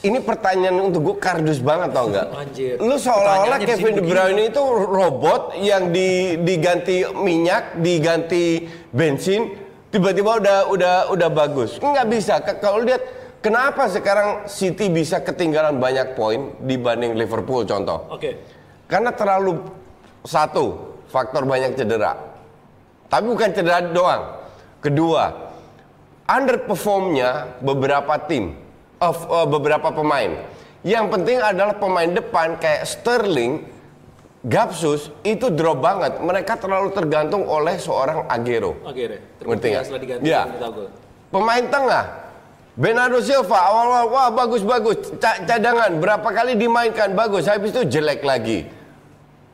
Ini 0.00 0.24
pertanyaan 0.24 0.88
untuk 0.88 1.00
gue 1.12 1.16
kardus 1.20 1.60
banget 1.60 1.92
tau 1.92 2.08
nggak? 2.08 2.28
Anjir. 2.32 2.74
Lu 2.80 2.96
seolah-olah 2.96 3.60
Kevin 3.60 4.00
De. 4.00 4.02
Bruyne 4.08 4.42
itu 4.48 4.62
robot 4.88 5.60
yang 5.60 5.92
di, 5.92 6.40
diganti 6.40 7.04
minyak, 7.12 7.76
diganti 7.84 8.64
bensin, 8.96 9.60
tiba-tiba 9.92 10.40
udah 10.40 10.58
udah 10.72 10.94
udah 11.12 11.28
bagus. 11.28 11.76
Nggak 11.76 12.06
bisa. 12.08 12.40
Kalau 12.40 12.80
lihat 12.80 13.04
kenapa 13.44 13.92
sekarang 13.92 14.48
City 14.48 14.88
bisa 14.88 15.20
ketinggalan 15.20 15.76
banyak 15.76 16.16
poin 16.16 16.56
dibanding 16.64 17.12
Liverpool 17.12 17.68
contoh? 17.68 18.08
Oke. 18.08 18.40
Karena 18.88 19.12
terlalu 19.12 19.60
satu 20.24 20.96
faktor 21.12 21.44
banyak 21.44 21.76
cedera. 21.76 22.16
Tapi 23.12 23.24
bukan 23.28 23.52
cedera 23.52 23.84
doang. 23.84 24.22
Kedua, 24.80 25.28
underperformnya 26.24 27.60
beberapa 27.60 28.16
tim, 28.24 28.56
of 29.00 29.16
uh, 29.26 29.48
beberapa 29.48 29.88
pemain. 29.90 30.44
Yang 30.80 31.06
penting 31.12 31.36
adalah 31.40 31.76
pemain 31.76 32.08
depan 32.08 32.56
kayak 32.56 32.84
Sterling, 32.84 33.64
Gapsus 34.40 35.12
itu 35.20 35.52
drop 35.52 35.84
banget. 35.84 36.16
Mereka 36.16 36.56
terlalu 36.56 36.96
tergantung 36.96 37.44
oleh 37.44 37.76
seorang. 37.76 38.24
Ngerti 39.44 39.66
nggak? 39.68 39.84
Setelah 39.84 40.00
diganti 40.00 40.24
Ya. 40.24 40.48
gol. 40.48 40.88
Pemain 41.28 41.64
tengah 41.68 42.04
Bernardo 42.72 43.20
Silva 43.20 43.58
awal-awal 43.60 44.04
wah 44.08 44.28
bagus-bagus 44.32 45.20
Ca- 45.20 45.44
cadangan 45.44 46.00
berapa 46.00 46.24
kali 46.24 46.56
dimainkan 46.56 47.12
bagus 47.12 47.44
habis 47.44 47.76
itu 47.76 48.00
jelek 48.00 48.24
lagi. 48.24 48.64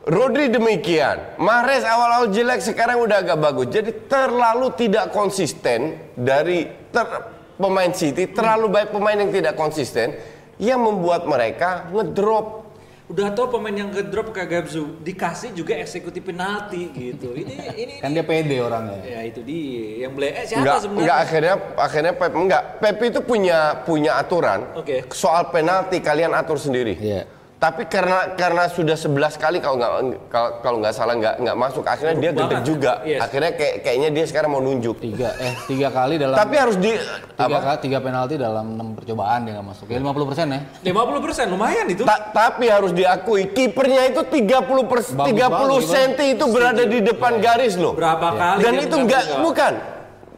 Rodri 0.07 0.47
demikian. 0.47 1.35
Mahrez 1.35 1.83
awal-awal 1.83 2.31
jelek 2.31 2.63
sekarang 2.63 3.03
udah 3.03 3.27
agak 3.27 3.35
bagus. 3.35 3.67
Jadi 3.67 3.91
terlalu 4.07 4.71
tidak 4.79 5.11
konsisten 5.11 5.99
dari 6.15 6.63
ter- 6.95 7.35
pemain 7.57 7.91
City, 7.91 8.29
terlalu 8.29 8.69
baik 8.69 8.89
pemain 8.89 9.17
yang 9.17 9.29
tidak 9.29 9.53
konsisten 9.53 10.13
yang 10.57 10.79
membuat 10.79 11.25
mereka 11.25 11.89
ngedrop. 11.91 12.65
Udah 13.07 13.31
tau 13.31 13.47
pemain 13.47 13.71
yang 13.71 13.87
ngedrop 13.87 14.35
kayak 14.35 14.67
Gabzu 14.67 14.99
dikasih 14.99 15.55
juga 15.55 15.79
eksekutif 15.79 16.27
penalti 16.27 16.91
gitu. 16.91 17.31
Ini 17.31 17.55
ini 17.79 17.93
Kan 18.03 18.11
dia 18.11 18.19
pede 18.19 18.59
orangnya. 18.59 18.99
ya 18.99 19.23
itu 19.23 19.39
dia 19.41 20.03
yang 20.03 20.11
beli 20.11 20.27
eh 20.27 20.43
siapa 20.43 20.59
Enggak, 20.59 20.77
sebenarnya? 20.83 20.99
enggak 20.99 21.17
akhirnya 21.23 21.53
akhirnya 21.79 22.13
Pep 22.13 22.33
enggak. 22.35 22.63
Pep 22.77 22.97
itu 22.99 23.19
punya 23.23 23.57
punya 23.81 24.11
aturan. 24.19 24.59
Oke. 24.75 25.07
Soal 25.15 25.47
penalti 25.49 26.03
kalian 26.03 26.35
atur 26.35 26.59
sendiri. 26.59 26.99
Iya. 26.99 27.23
Tapi 27.57 27.89
karena 27.89 28.37
karena 28.37 28.69
sudah 28.69 28.93
11 28.93 29.17
kali 29.33 29.57
kalau 29.57 29.75
nggak 29.75 29.91
kalau 30.29 30.49
kalau 30.61 30.77
nggak 30.77 30.93
salah 30.93 31.17
nggak 31.17 31.41
nggak 31.41 31.57
masuk 31.57 31.81
akhirnya 31.83 32.13
dia 32.15 32.29
Buruk 32.29 32.37
gede 32.39 32.53
banget. 32.53 32.69
juga. 32.69 32.91
Yes. 33.01 33.19
Akhirnya 33.19 33.51
kayak 33.51 33.75
kayaknya 33.81 34.09
dia 34.13 34.25
sekarang 34.29 34.49
mau 34.51 34.61
nunjuk. 34.61 34.95
Tiga, 34.97 35.33
eh 35.35 35.57
tiga 35.65 35.89
kali 35.89 36.21
dalam 36.21 36.37
Tapi 36.37 36.53
harus 36.53 36.77
di 36.77 36.93
tiga, 36.93 37.49
apa? 37.49 37.57
kali, 37.59 37.77
tiga 37.81 37.97
penalti 37.97 38.35
dalam 38.37 38.77
enam 38.77 38.93
percobaan 38.93 39.39
dia 39.41 39.57
nggak 39.57 39.67
masuk. 39.67 39.85
Ya 39.89 39.97
50 39.97 40.29
persen 40.29 40.45
ya. 40.47 40.59
50% 40.85 41.49
lumayan 41.49 41.85
itu. 41.89 42.03
Ta- 42.05 42.29
tapi 42.29 42.69
harus 42.69 42.93
diakui 42.93 43.49
kipernya 43.49 44.05
itu 44.05 44.21
30 44.21 44.53
pers 44.85 45.07
Bagus 45.11 45.33
30 45.33 45.49
banget, 45.49 45.81
cm 45.89 46.09
itu 46.29 46.45
berada 46.47 46.83
di 46.85 46.99
depan 47.01 47.41
garis 47.41 47.73
loh. 47.73 47.97
Berapa 47.97 48.37
kali 48.37 48.61
Dan 48.61 48.73
dia 48.75 48.85
itu 48.85 48.95
juga? 49.01 49.17
bukan 49.41 49.73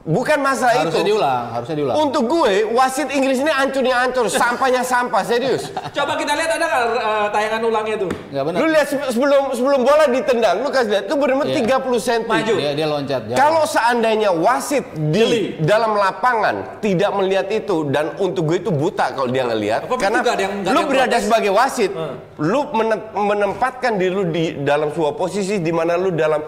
bukan 0.09 0.41
masalah 0.41 0.73
Harusnya 0.81 0.99
itu. 0.99 1.07
diulang, 1.07 1.43
harusnya 1.53 1.75
diulang. 1.77 1.95
Untuk 1.99 2.23
gue 2.25 2.53
wasit 2.71 3.07
Inggris 3.07 3.37
ini 3.37 3.47
hancurnya 3.47 3.95
hancur, 3.99 4.25
sampahnya 4.25 4.81
sampah 4.81 5.21
serius. 5.21 5.69
Coba 5.97 6.17
kita 6.17 6.33
lihat 6.33 6.51
ada 6.51 6.65
nggak 6.65 6.83
eh, 6.97 7.27
tayangan 7.29 7.61
ulangnya 7.61 7.95
tuh? 7.99 8.09
Nggak 8.27 8.43
benar. 8.43 8.57
Lu 8.57 8.67
lihat 8.67 8.87
se- 8.89 9.09
sebelum 9.09 9.43
sebelum 9.53 9.79
bola 9.83 10.05
ditendang, 10.07 10.55
lu 10.59 10.69
kasih 10.69 10.89
lihat 10.89 11.03
itu 11.05 11.15
benar-benar 11.15 11.47
Iya. 11.47 11.77
30 11.77 11.99
cm. 12.01 12.21
Maju. 12.25 12.53
Dia 12.57 12.71
dia 12.73 12.87
loncat. 12.87 13.21
Kalau 13.31 13.63
seandainya 13.63 14.29
wasit 14.31 14.85
di 15.07 15.21
Jeli. 15.21 15.41
dalam 15.61 15.93
lapangan 15.93 16.55
tidak 16.79 17.11
melihat 17.13 17.47
itu 17.47 17.85
dan 17.87 18.17
untuk 18.17 18.43
gue 18.45 18.57
itu 18.59 18.71
buta 18.71 19.13
kalau 19.13 19.29
dia 19.29 19.45
ngelihat 19.45 19.85
Apa 19.85 19.93
karena 19.95 20.19
juga 20.19 20.31
ada 20.33 20.41
yang- 20.41 20.55
lu 20.65 20.81
berada 20.83 21.05
protes? 21.11 21.23
sebagai 21.23 21.51
wasit, 21.51 21.91
Hmm. 21.91 22.17
lu 22.39 22.65
mene- 22.71 23.05
menempatkan 23.13 23.93
diri 23.93 24.09
lu 24.09 24.25
di 24.25 24.57
dalam 24.59 24.89
sebuah 24.89 25.13
posisi 25.13 25.59
di 25.59 25.69
mana 25.69 25.93
lu 25.93 26.09
dalam 26.09 26.41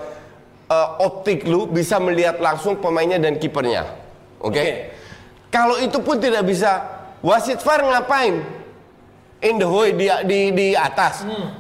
uh, 0.72 0.88
optik 1.04 1.44
lu 1.44 1.68
bisa 1.68 2.00
melihat 2.00 2.40
langsung 2.40 2.80
pemainnya 2.80 3.20
dan 3.20 3.36
kipernya. 3.36 3.84
Oke. 4.40 4.56
Oke. 4.56 4.66
Kalau 5.52 5.76
itu 5.78 6.00
pun 6.00 6.16
tidak 6.16 6.48
bisa, 6.48 6.80
wasit 7.20 7.60
VAR 7.60 7.84
ngapain? 7.84 8.40
In 9.42 9.58
the 9.58 9.66
way 9.66 9.90
di 9.92 10.06
di, 10.24 10.40
di 10.54 10.68
atas. 10.78 11.26
Hmm. 11.26 11.58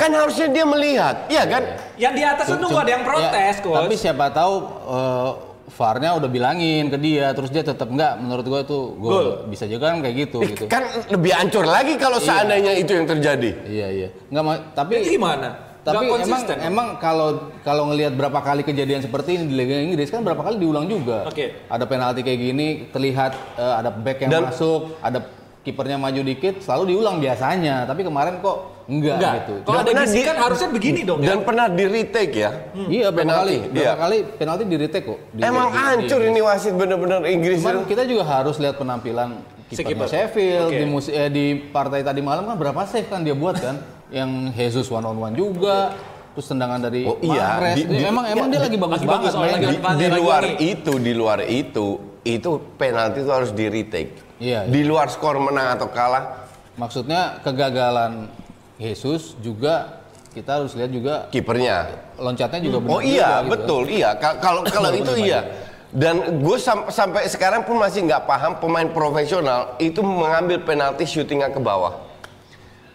kan 0.00 0.06
harusnya 0.08 0.48
dia 0.48 0.62
melihat, 0.64 1.26
iya 1.26 1.42
kan? 1.44 1.62
Yang 1.98 2.14
di 2.14 2.22
atas 2.22 2.44
itu 2.46 2.56
nunggu 2.56 2.78
ada 2.78 2.92
yang 2.94 3.04
protes, 3.04 3.56
Ya, 3.58 3.60
coach. 3.60 3.78
Tapi 3.82 3.94
siapa 3.98 4.24
tahu 4.30 4.54
eh, 4.86 5.30
VAR-nya 5.74 6.10
udah 6.14 6.30
bilangin 6.30 6.86
ke 6.88 6.96
dia, 6.96 7.34
terus 7.34 7.50
dia 7.50 7.66
tetap 7.66 7.90
enggak. 7.90 8.22
Menurut 8.22 8.46
gua 8.46 8.60
itu 8.62 8.78
gol. 8.96 9.50
Bisa 9.50 9.66
juga 9.66 9.90
kan 9.90 9.98
kayak 9.98 10.16
gitu 10.24 10.38
Ih, 10.40 10.54
gitu. 10.54 10.64
Kan 10.70 10.86
lebih 11.10 11.34
hancur 11.34 11.66
lagi 11.66 11.98
kalau 11.98 12.22
Iya. 12.22 12.26
seandainya 12.30 12.72
itu 12.78 12.90
yang 12.94 13.06
terjadi. 13.10 13.50
Iya 13.66 13.86
iya. 13.90 14.08
Enggak 14.30 14.44
ma- 14.46 14.64
tapi 14.70 14.92
gimana? 15.02 15.73
Tapi 15.84 16.08
emang 16.08 16.18
konsisten. 16.18 16.56
emang 16.58 16.88
kalau 16.96 17.28
kalau 17.60 17.92
ngelihat 17.92 18.12
berapa 18.12 18.40
kali 18.40 18.64
kejadian 18.64 18.98
seperti 18.98 19.36
ini 19.36 19.44
di 19.46 19.54
Liga 19.54 19.76
Inggris 19.76 20.08
kan 20.08 20.24
berapa 20.24 20.40
kali 20.40 20.56
diulang 20.56 20.88
juga. 20.88 21.28
Oke. 21.28 21.68
Ada 21.68 21.84
penalti 21.84 22.24
kayak 22.24 22.40
gini, 22.40 22.68
terlihat 22.88 23.32
eh, 23.54 23.74
ada 23.76 23.92
back 23.92 24.18
yang 24.20 24.30
Dan- 24.32 24.48
masuk, 24.48 24.96
ada 24.98 25.18
kipernya 25.60 25.96
maju 25.96 26.20
dikit, 26.20 26.60
selalu 26.60 26.92
diulang 26.92 27.20
biasanya. 27.20 27.84
Tapi 27.84 28.00
kemarin 28.02 28.40
kok 28.40 28.56
enggak, 28.84 29.16
Enggak. 29.16 29.32
gitu. 29.38 29.54
Kalau 29.64 29.80
ada 29.80 29.92
bisikan 29.96 30.34
di- 30.36 30.42
harusnya 30.44 30.68
begini 30.68 31.00
dong 31.02 31.20
Dan 31.20 31.38
ya. 31.40 31.44
pernah 31.44 31.66
di 31.68 31.84
retake 31.84 32.34
ya. 32.34 32.50
Iya, 32.74 33.08
berapa 33.08 33.24
Penalti, 33.24 33.40
kali? 33.40 33.56
Berapa 33.72 33.80
iya. 33.80 33.92
kali 33.96 34.16
penalti 34.36 34.62
di 34.64 34.76
retake 34.76 35.06
kok. 35.06 35.18
Di- 35.32 35.40
Emang 35.40 35.68
hancur 35.68 36.20
ini 36.20 36.40
wasit 36.40 36.72
bener-bener 36.72 37.20
Inggris. 37.24 37.60
Cuman 37.60 37.84
kita 37.84 38.04
juga 38.04 38.24
harus 38.24 38.56
lihat 38.56 38.76
penampilan 38.76 39.40
kipernya 39.76 39.98
kiper. 39.98 40.06
Sheffield 40.08 40.68
Oke. 40.68 40.78
di 40.78 40.84
musi- 40.84 41.12
eh, 41.12 41.28
di 41.28 41.44
partai 41.66 42.00
tadi 42.00 42.20
malam 42.20 42.44
kan 42.44 42.54
berapa 42.54 42.80
save 42.84 43.06
kan 43.06 43.20
dia 43.20 43.32
buat 43.32 43.56
kan? 43.56 43.76
Yang 44.08 44.30
Jesus 44.54 44.86
one 44.88 45.02
on 45.02 45.16
one 45.16 45.34
juga, 45.34 45.96
terus 46.32 46.46
tendangan 46.46 46.78
dari 46.80 47.02
Oh, 47.02 47.18
iya. 47.20 47.58
Mahrez. 47.58 47.76
Di- 47.76 47.86
di- 47.88 48.04
emang 48.04 48.24
emang 48.24 48.46
dia 48.48 48.60
lagi 48.60 48.76
bagus 48.76 49.00
banget 49.00 49.30
bagus, 49.30 49.34
lagi 49.34 49.66
di, 49.66 49.78
di 49.96 50.08
luar 50.08 50.42
lagi. 50.44 50.54
itu, 50.62 50.92
di 50.96 51.12
luar 51.12 51.38
itu, 51.42 51.86
itu 52.22 52.50
penalti 52.74 53.18
itu 53.20 53.30
harus 53.30 53.50
di 53.50 53.66
retake. 53.66 54.12
Iya, 54.36 54.66
Di 54.66 54.82
luar 54.82 55.08
skor 55.08 55.38
menang 55.38 55.74
atau 55.74 55.88
kalah, 55.88 56.46
Maksudnya 56.74 57.38
kegagalan 57.40 58.26
Jesus 58.74 59.38
juga 59.38 60.02
kita 60.30 60.58
harus 60.58 60.74
lihat 60.74 60.90
juga 60.90 61.14
Kipernya. 61.30 61.86
loncatnya 62.16 62.58
juga 62.60 62.78
benar 62.80 62.90
Oh 62.90 63.00
iya, 63.00 63.14
juga, 63.14 63.38
gitu. 63.38 63.50
betul, 63.54 63.82
iya. 63.86 64.10
Ka- 64.14 64.38
Kalau 64.38 64.66
kalau 64.66 64.90
itu 64.90 65.12
iya. 65.16 65.63
Dan 65.94 66.42
gue 66.42 66.58
sam- 66.58 66.90
sampai 66.90 67.30
sekarang 67.30 67.62
pun 67.62 67.78
masih 67.78 68.02
nggak 68.02 68.26
paham 68.26 68.58
pemain 68.58 68.90
profesional 68.90 69.78
itu 69.78 70.02
mengambil 70.02 70.58
penalti 70.60 71.06
syutingnya 71.06 71.54
ke 71.54 71.62
bawah. 71.62 72.03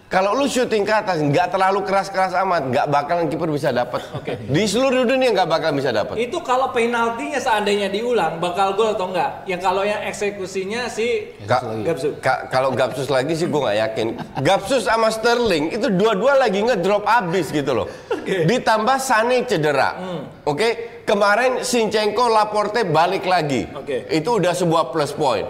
Kalau 0.09 0.33
lu 0.33 0.49
syuting 0.49 0.81
ke 0.81 0.89
atas 0.89 1.21
nggak 1.21 1.53
terlalu 1.53 1.85
keras-keras 1.85 2.33
amat, 2.41 2.65
nggak 2.65 2.85
bakalan 2.89 3.29
kiper 3.29 3.45
bisa 3.45 3.69
dapat. 3.69 4.01
Di 4.41 4.65
seluruh 4.65 5.05
dunia 5.05 5.29
nggak 5.29 5.45
bakal 5.45 5.69
bisa 5.69 5.93
dapat. 5.93 6.17
Itu 6.17 6.41
kalau 6.41 6.73
penaltinya 6.73 7.37
seandainya 7.37 7.93
diulang 7.93 8.41
bakal 8.41 8.73
gol 8.73 8.97
atau 8.97 9.13
enggak? 9.13 9.45
Yang 9.45 9.61
kalau 9.61 9.85
yang 9.85 10.01
eksekusinya 10.01 10.89
si 10.89 11.29
Ka- 11.45 11.61
Gapsu. 11.61 12.17
ka- 12.17 12.49
kalau 12.49 12.73
Gapsus 12.73 13.05
lagi 13.05 13.37
sih 13.37 13.45
gue 13.45 13.61
nggak 13.61 13.77
yakin. 13.79 14.07
Gapsus 14.41 14.89
sama 14.89 15.13
Sterling 15.13 15.77
itu 15.77 15.93
dua-dua 15.93 16.41
lagi 16.41 16.65
ngedrop 16.65 17.05
abis 17.05 17.53
gitu 17.53 17.77
loh. 17.77 17.87
Ditambah 18.25 18.97
Sane 18.97 19.45
cedera. 19.45 19.93
Hmm. 19.93 20.21
Oke, 20.41 21.01
kemarin 21.05 21.61
Sinchenko 21.61 22.33
Laporte 22.33 22.81
balik 22.81 23.29
lagi. 23.29 23.69
Oke. 23.77 24.09
Itu 24.09 24.41
udah 24.41 24.57
sebuah 24.57 24.89
plus 24.89 25.13
point. 25.13 25.45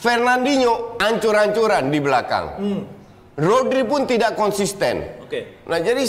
Fernandinho 0.00 0.96
ancur-ancuran 0.96 1.92
di 1.92 2.00
belakang. 2.00 2.46
Hmm. 2.56 2.82
Rodri 3.38 3.86
pun 3.86 4.02
tidak 4.02 4.34
konsisten. 4.34 5.22
Oke. 5.22 5.62
Nah 5.62 5.78
jadi 5.78 6.02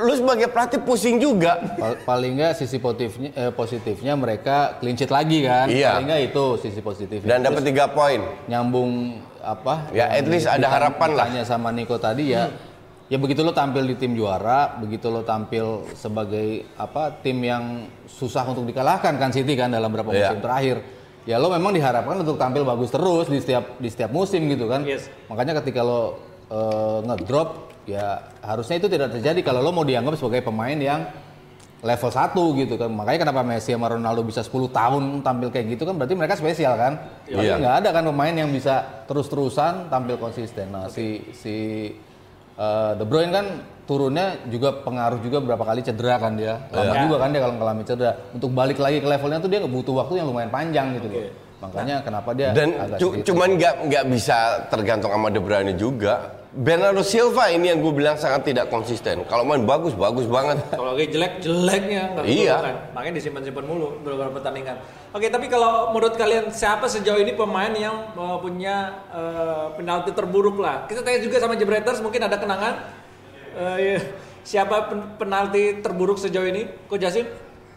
lu 0.00 0.12
sebagai 0.14 0.48
pelatih 0.48 0.80
pusing 0.80 1.16
juga. 1.16 1.60
Pal- 1.76 2.00
paling 2.00 2.32
nggak 2.34 2.52
sisi 2.54 2.76
positifnya 2.76 3.30
eh, 3.30 3.52
positifnya 3.52 4.12
mereka 4.14 4.56
clean 4.76 4.96
sheet 4.96 5.08
lagi 5.08 5.44
kan 5.44 5.68
Iya. 5.68 5.94
paling 5.94 6.06
nggak 6.08 6.22
itu 6.26 6.44
sisi 6.58 6.80
positifnya 6.80 7.28
Dan 7.28 7.44
dapat 7.44 7.62
tiga 7.62 7.84
poin. 7.86 8.24
nyambung 8.46 9.20
apa 9.38 9.88
Ya, 9.90 10.08
at 10.08 10.24
least 10.24 10.46
ada 10.46 10.66
harapan 10.66 11.08
lah. 11.10 11.24
ditanya 11.26 11.44
sama 11.44 11.68
Niko 11.68 11.96
tadi 11.96 12.32
ya 12.32 12.48
ya 13.06 13.16
begitu 13.16 13.40
lo 13.40 13.50
tampil 13.50 13.84
di 13.84 13.96
tim 13.96 14.14
juara 14.14 14.78
begitu 14.78 15.08
lo 15.08 15.20
tampil 15.20 15.84
sebagai 15.92 16.64
apa 16.74 17.10
tim 17.18 17.40
yang 17.40 17.64
susah 18.06 18.46
untuk 18.46 18.64
dikalahkan 18.64 19.16
kan 19.16 19.28
City 19.28 19.52
kan 19.52 19.68
dalam 19.68 19.90
beberapa 19.90 20.12
Iya. 20.12 20.30
musim 20.30 20.40
terakhir 20.40 20.76
ya 21.24 21.36
lo 21.36 21.50
memang 21.50 21.72
diharapkan 21.72 22.16
untuk 22.18 22.36
tampil 22.36 22.62
bagus 22.62 22.88
terus 22.88 23.26
di 23.26 23.36
setiap 23.36 23.76
di 23.76 23.88
setiap 23.88 24.08
musim 24.08 24.46
gitu 24.46 24.64
kan 24.64 24.80
Yes. 24.82 25.10
makanya 25.26 25.58
ketika 25.58 25.82
lo 25.82 26.29
eh, 26.50 26.98
ngedrop 27.06 27.48
ya 27.88 28.20
harusnya 28.44 28.76
itu 28.76 28.86
tidak 28.86 29.14
terjadi 29.16 29.40
kalau 29.40 29.64
lo 29.64 29.70
mau 29.72 29.86
dianggap 29.86 30.18
sebagai 30.18 30.44
pemain 30.44 30.76
yang 30.76 31.00
level 31.80 32.10
1 32.12 32.60
gitu 32.60 32.74
kan. 32.76 32.92
Makanya 32.92 33.18
kenapa 33.24 33.40
Messi 33.40 33.72
sama 33.72 33.88
Ronaldo 33.88 34.20
bisa 34.20 34.44
10 34.44 34.68
tahun 34.68 35.02
tampil 35.24 35.48
kayak 35.48 35.66
gitu 35.76 35.88
kan 35.88 35.96
berarti 35.96 36.12
mereka 36.12 36.36
spesial 36.36 36.76
kan? 36.76 36.92
Iya. 37.24 37.56
Tapi 37.56 37.60
nggak 37.64 37.74
ada 37.80 37.88
kan 37.88 38.04
pemain 38.04 38.34
yang 38.36 38.50
bisa 38.52 38.84
terus-terusan 39.08 39.88
tampil 39.88 40.20
konsisten. 40.20 40.68
Nah 40.68 40.92
si 40.92 41.24
si 41.32 41.56
eh, 42.60 42.92
De 42.94 43.04
Bruyne 43.08 43.32
kan 43.32 43.46
turunnya 43.88 44.38
juga 44.46 44.70
pengaruh 44.84 45.18
juga 45.24 45.40
berapa 45.40 45.64
kali 45.64 45.80
cedera 45.80 46.20
kan 46.20 46.36
dia. 46.36 46.60
Lama 46.68 46.94
Iya. 46.94 47.02
juga 47.08 47.16
kan 47.16 47.28
dia 47.32 47.40
kalau 47.42 47.54
mengalami 47.56 47.82
cedera. 47.88 48.12
Untuk 48.36 48.50
balik 48.52 48.78
lagi 48.78 49.00
ke 49.00 49.08
levelnya 49.08 49.38
tuh 49.40 49.50
dia 49.50 49.60
butuh 49.64 49.94
waktu 50.04 50.20
yang 50.20 50.28
lumayan 50.28 50.52
panjang 50.52 51.00
gitu 51.00 51.08
loh. 51.08 51.24
Makanya 51.60 51.96
kenapa 52.04 52.32
dia 52.32 52.56
Dan 52.56 52.72
agak 52.76 53.24
cuman 53.24 53.48
nggak 53.56 53.74
nggak 53.88 54.04
bisa 54.12 54.68
tergantung 54.68 55.12
sama 55.12 55.32
De 55.32 55.40
Bruyne 55.40 55.72
juga. 55.80 56.39
Bernardo 56.50 57.06
Silva 57.06 57.46
ini 57.46 57.70
yang 57.70 57.78
gue 57.78 57.94
bilang 57.94 58.18
sangat 58.18 58.42
tidak 58.42 58.66
konsisten. 58.68 59.22
Kalau 59.24 59.46
main 59.46 59.62
bagus 59.62 59.94
bagus 59.94 60.26
banget. 60.26 60.58
Kalau 60.74 60.98
lagi 60.98 61.06
jelek 61.06 61.38
jeleknya 61.38 62.18
Iya. 62.26 62.54
kan. 62.58 62.74
Makanya 62.90 63.22
disimpan-simpan 63.22 63.62
mulu 63.62 64.02
beberapa 64.02 64.34
pertandingan. 64.34 64.82
Oke, 65.10 65.26
tapi 65.26 65.46
kalau 65.46 65.90
menurut 65.90 66.14
kalian 66.14 66.50
siapa 66.50 66.86
sejauh 66.86 67.18
ini 67.18 67.34
pemain 67.34 67.70
yang 67.70 68.14
uh, 68.14 68.38
punya 68.38 68.98
uh, 69.10 69.74
penalti 69.74 70.10
terburuk 70.10 70.58
lah? 70.58 70.86
Kita 70.86 71.02
tanya 71.02 71.18
juga 71.18 71.38
sama 71.38 71.54
Jebreters 71.54 71.98
mungkin 71.98 72.18
ada 72.20 72.34
kenangan. 72.34 72.74
Uh, 73.54 73.78
iya. 73.78 73.98
Siapa 74.42 74.90
pen- 74.90 75.06
penalti 75.18 75.78
terburuk 75.78 76.18
sejauh 76.18 76.46
ini? 76.46 76.66
Ko 76.86 76.98
Jasin? 76.98 77.30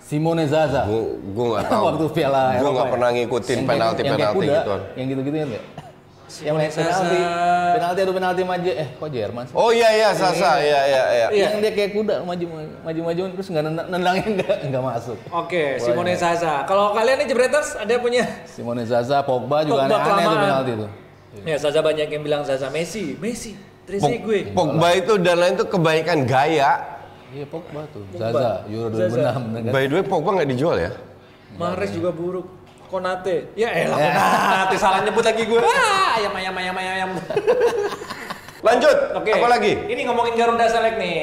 Simone 0.04 0.44
Zaza 0.46 0.84
Gue 0.84 1.46
nggak 1.48 1.66
tahu. 1.72 1.82
waktu 1.88 2.06
Piala 2.12 2.58
Gue 2.58 2.70
nggak 2.70 2.86
ya. 2.86 2.92
pernah 2.92 3.10
ngikutin 3.14 3.50
Yang 3.54 3.62
kayak- 3.62 3.70
penalti 3.70 4.02
yang 4.02 4.18
gitu. 4.18 4.74
gitu-gitu 4.98 5.38
ya? 5.38 5.62
Yang 6.40 6.56
main 6.56 6.68
Zaza. 6.68 6.88
penalti 6.90 7.20
penalti 7.74 8.00
adu 8.00 8.14
penalti 8.14 8.42
maju 8.42 8.72
eh 8.72 8.88
kok 8.90 9.08
Jerman 9.08 9.44
sih 9.44 9.54
Oh 9.54 9.70
iya 9.70 9.90
iya 9.92 10.10
Sasa 10.12 10.58
iya 10.58 10.82
iya 10.82 11.04
iya. 11.06 11.28
Iya. 11.30 11.48
yang 11.48 11.62
dia 11.62 11.72
kayak 11.72 11.92
kuda 11.94 12.16
maju 12.22 12.46
maju 12.82 13.00
maju 13.04 13.22
terus 13.34 13.48
nggak 13.48 13.64
nendang- 13.64 13.90
nendangin 13.90 14.30
nggak 14.36 14.58
nggak 14.70 14.84
masuk 14.84 15.18
Oke, 15.30 15.78
Simone 15.78 16.16
Zaza. 16.16 16.64
Kalau 16.64 16.92
kalian 16.92 17.18
nih 17.18 17.28
Jebreters 17.28 17.76
ada 17.76 17.94
punya? 17.98 18.24
Simone 18.46 18.84
Zaza 18.84 19.22
Pogba 19.22 19.62
juga 19.62 19.84
Pogba 19.84 19.94
aneh-aneh 19.94 20.02
tuh 20.02 20.24
kelamaan. 20.26 20.42
penalti 20.42 20.72
tuh 20.76 20.90
Ya, 21.44 21.56
Zaza 21.58 21.80
banyak 21.80 22.08
yang 22.08 22.22
bilang 22.22 22.42
Zaza 22.44 22.70
Messi, 22.70 23.18
Messi, 23.18 23.58
Trezeguet. 23.84 24.54
Pogba 24.54 24.94
itu 24.94 25.18
dan 25.18 25.36
lain 25.36 25.54
itu 25.54 25.66
kebaikan 25.66 26.24
gaya. 26.24 26.72
iya 27.30 27.46
Pogba 27.46 27.84
tuh 27.90 28.06
Zaza 28.12 28.64
Euro 28.66 28.90
2006 28.90 29.22
kan 29.60 29.70
By 29.70 29.86
the 29.86 29.94
way 29.94 30.04
Pogba 30.04 30.30
nggak 30.34 30.50
dijual 30.50 30.78
ya? 30.80 30.92
Mahrez 31.54 31.92
juga 31.92 32.10
buruk. 32.10 32.48
Konate. 32.94 33.50
Ya 33.58 33.74
elah 33.74 33.98
Konate 33.98 34.76
salah 34.78 35.02
nyebut 35.02 35.26
lagi 35.26 35.44
gue. 35.50 35.58
Ah, 35.58 36.22
ayam 36.22 36.34
ayam 36.38 36.54
ayam 36.54 36.76
ayam. 36.78 36.92
ayam. 36.94 37.10
Lanjut. 38.70 38.98
Oke. 39.18 39.32
Apa 39.34 39.48
lagi? 39.50 39.74
Ini 39.90 40.02
ngomongin 40.06 40.38
Garuda 40.38 40.70
Select 40.70 41.02
nih. 41.02 41.22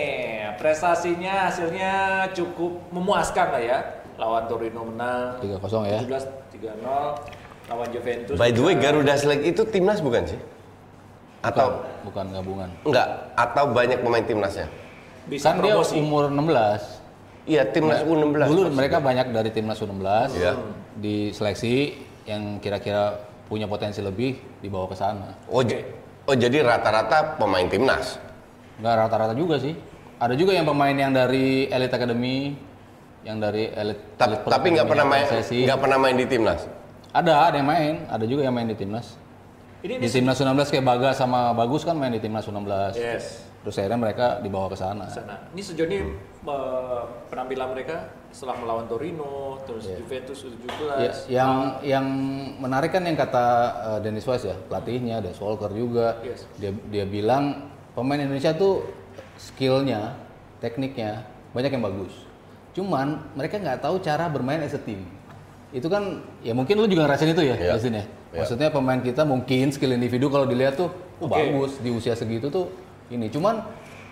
Prestasinya 0.59 1.49
hasilnya 1.49 1.93
cukup 2.35 2.91
memuaskan 2.91 3.47
lah 3.55 3.63
ya. 3.63 3.79
Lawan 4.19 4.45
Torino 4.51 4.85
menang 4.85 5.41
3-0 5.41 5.89
ya 5.89 6.05
17 6.05 6.61
3-0 6.61 7.73
lawan 7.73 7.89
Juventus. 7.89 8.37
By 8.37 8.53
the 8.53 8.61
way. 8.61 8.75
Garuda 8.77 9.15
Select 9.17 9.47
itu 9.47 9.63
timnas 9.65 10.03
bukan 10.05 10.29
sih? 10.29 10.41
Atau 11.41 11.81
bukan 12.05 12.29
gabungan 12.35 12.69
enggak? 12.85 13.33
Atau 13.39 13.73
banyak 13.73 14.05
pemain 14.05 14.21
timnasnya? 14.21 14.69
bisa 15.31 15.53
kan 15.53 15.63
dia 15.63 15.79
promosi. 15.79 15.95
umur 16.01 16.27
16 16.27 17.00
Iya 17.51 17.63
timnas 17.67 18.07
U16. 18.07 18.47
Dulu 18.47 18.63
mereka 18.71 19.03
banyak 19.03 19.35
dari 19.35 19.51
timnas 19.51 19.83
U16 19.83 20.39
Iya. 20.39 20.53
di 20.95 21.35
seleksi 21.35 21.99
yang 22.23 22.63
kira-kira 22.63 23.19
punya 23.51 23.67
potensi 23.67 23.99
lebih 23.99 24.39
dibawa 24.63 24.87
ke 24.87 24.95
sana. 24.95 25.35
Oh, 25.51 25.67
j- 25.67 25.83
oh 26.31 26.37
jadi 26.39 26.63
rata-rata 26.63 27.35
pemain 27.35 27.67
timnas. 27.67 28.23
Nggak 28.79 28.95
rata-rata 28.97 29.35
juga 29.35 29.59
sih. 29.59 29.75
Ada 30.23 30.39
juga 30.39 30.55
yang 30.55 30.63
pemain 30.63 30.95
yang 30.95 31.11
dari 31.11 31.67
Elite 31.67 31.91
Academy, 31.91 32.55
yang 33.27 33.43
dari 33.43 33.67
Elite. 33.67 34.15
Ta- 34.15 34.31
Elite 34.31 34.47
tapi 34.47 34.67
nggak 34.71 34.87
pernah 34.87 35.07
main 35.09 35.27
nggak 35.27 35.81
pernah 35.81 35.99
main 35.99 36.15
di 36.15 36.27
timnas. 36.31 36.61
Ada, 37.11 37.51
ada 37.51 37.57
yang 37.59 37.67
main. 37.67 37.95
Ada 38.07 38.25
juga 38.31 38.47
yang 38.47 38.55
main 38.55 38.71
di 38.71 38.79
timnas. 38.79 39.19
Ini 39.83 39.99
Di 39.99 40.07
timnas 40.07 40.39
U16 40.39 40.71
kayak 40.71 40.87
Bagas 40.87 41.17
sama 41.19 41.51
Bagus 41.51 41.83
kan 41.83 41.99
main 41.99 42.15
di 42.15 42.23
timnas 42.23 42.47
U16. 42.47 42.95
Yes. 42.95 43.50
Terus 43.61 43.77
akhirnya 43.77 44.01
mereka 44.01 44.27
dibawa 44.41 44.73
ke 44.73 44.77
sana. 44.81 45.05
Sana. 45.13 45.37
Ini 45.53 45.61
sejauh 45.61 45.89
ini 45.93 46.01
eh, 46.49 47.03
penampilan 47.29 47.69
mereka 47.77 48.09
setelah 48.33 48.57
melawan 48.57 48.89
Torino, 48.89 49.61
terus 49.69 49.85
Juventus 49.85 50.41
U17. 50.41 50.81
Ya, 50.97 51.13
yang 51.29 51.53
yang 51.85 52.07
menarik 52.57 52.95
kan 52.95 53.05
yang 53.05 53.19
kata 53.19 53.47
uh, 53.85 53.99
Dennis 54.01 54.25
Wise 54.25 54.49
ya 54.49 54.57
pelatihnya, 54.71 55.21
Dennis 55.21 55.43
Walker 55.43 55.69
juga. 55.75 56.17
Yes. 56.25 56.47
Dia 56.57 56.73
dia 56.89 57.05
bilang 57.05 57.69
pemain 57.93 58.23
Indonesia 58.23 58.55
tuh 58.57 58.87
skillnya, 59.37 60.17
tekniknya 60.63 61.27
banyak 61.53 61.75
yang 61.75 61.85
bagus. 61.85 62.15
Cuman 62.73 63.35
mereka 63.35 63.59
nggak 63.59 63.83
tahu 63.83 63.99
cara 64.01 64.31
bermain 64.31 64.63
as 64.63 64.73
a 64.73 64.81
team. 64.81 65.05
Itu 65.75 65.91
kan 65.91 66.23
ya 66.41 66.55
mungkin 66.55 66.81
lu 66.81 66.87
juga 66.89 67.07
ngerasain 67.11 67.35
itu 67.35 67.45
ya, 67.45 67.55
Iya. 67.59 67.71
Justin 67.77 67.99
ya. 67.99 68.05
Iya. 68.31 68.41
Maksudnya 68.47 68.69
pemain 68.71 69.03
kita 69.03 69.23
mungkin 69.27 69.75
skill 69.75 69.93
individu 69.93 70.31
kalau 70.31 70.47
dilihat 70.47 70.79
tuh 70.79 70.89
oh, 71.19 71.27
Oke. 71.27 71.35
bagus 71.35 71.83
di 71.83 71.91
usia 71.91 72.15
segitu 72.15 72.47
tuh 72.47 72.71
ini. 73.11 73.27
Cuman 73.29 73.61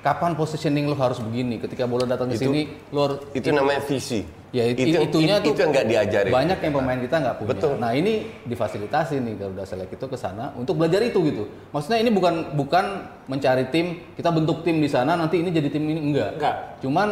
kapan 0.02 0.34
positioning 0.34 0.90
lu 0.90 0.96
harus 0.98 1.22
begini? 1.22 1.62
Ketika 1.62 1.86
bola 1.86 2.04
datang 2.04 2.30
ke 2.30 2.36
Itu- 2.36 2.50
sini, 2.50 2.60
lu 2.90 2.98
harus 3.02 3.18
Itu 3.32 3.48
namanya 3.54 3.82
visi. 3.86 4.22
Ya 4.48 4.64
it- 4.64 4.80
itu, 4.80 4.96
itunya 4.96 5.44
itu, 5.44 5.52
tuh 5.52 5.60
yang 5.60 5.70
nggak 5.76 5.86
diajarin. 5.92 6.32
Banyak 6.32 6.58
yang 6.64 6.72
pemain 6.72 6.96
kita 6.96 7.16
nggak 7.20 7.34
punya. 7.36 7.48
Betul. 7.52 7.72
Nah 7.76 7.92
ini 7.92 8.12
difasilitasi 8.48 9.20
nih 9.20 9.34
Garuda 9.36 9.64
Select 9.68 9.92
itu 9.92 10.06
ke 10.08 10.16
sana 10.16 10.56
untuk 10.56 10.80
belajar 10.80 11.04
itu 11.04 11.20
gitu. 11.20 11.44
Maksudnya 11.68 12.00
ini 12.00 12.08
bukan 12.08 12.56
bukan 12.56 12.84
mencari 13.28 13.68
tim 13.68 14.00
kita 14.16 14.32
bentuk 14.32 14.64
tim 14.64 14.80
di 14.80 14.88
sana 14.88 15.20
nanti 15.20 15.44
ini 15.44 15.52
jadi 15.52 15.68
tim 15.68 15.84
ini 15.84 16.00
enggak. 16.00 16.40
Enggak. 16.40 16.54
Cuman 16.80 17.08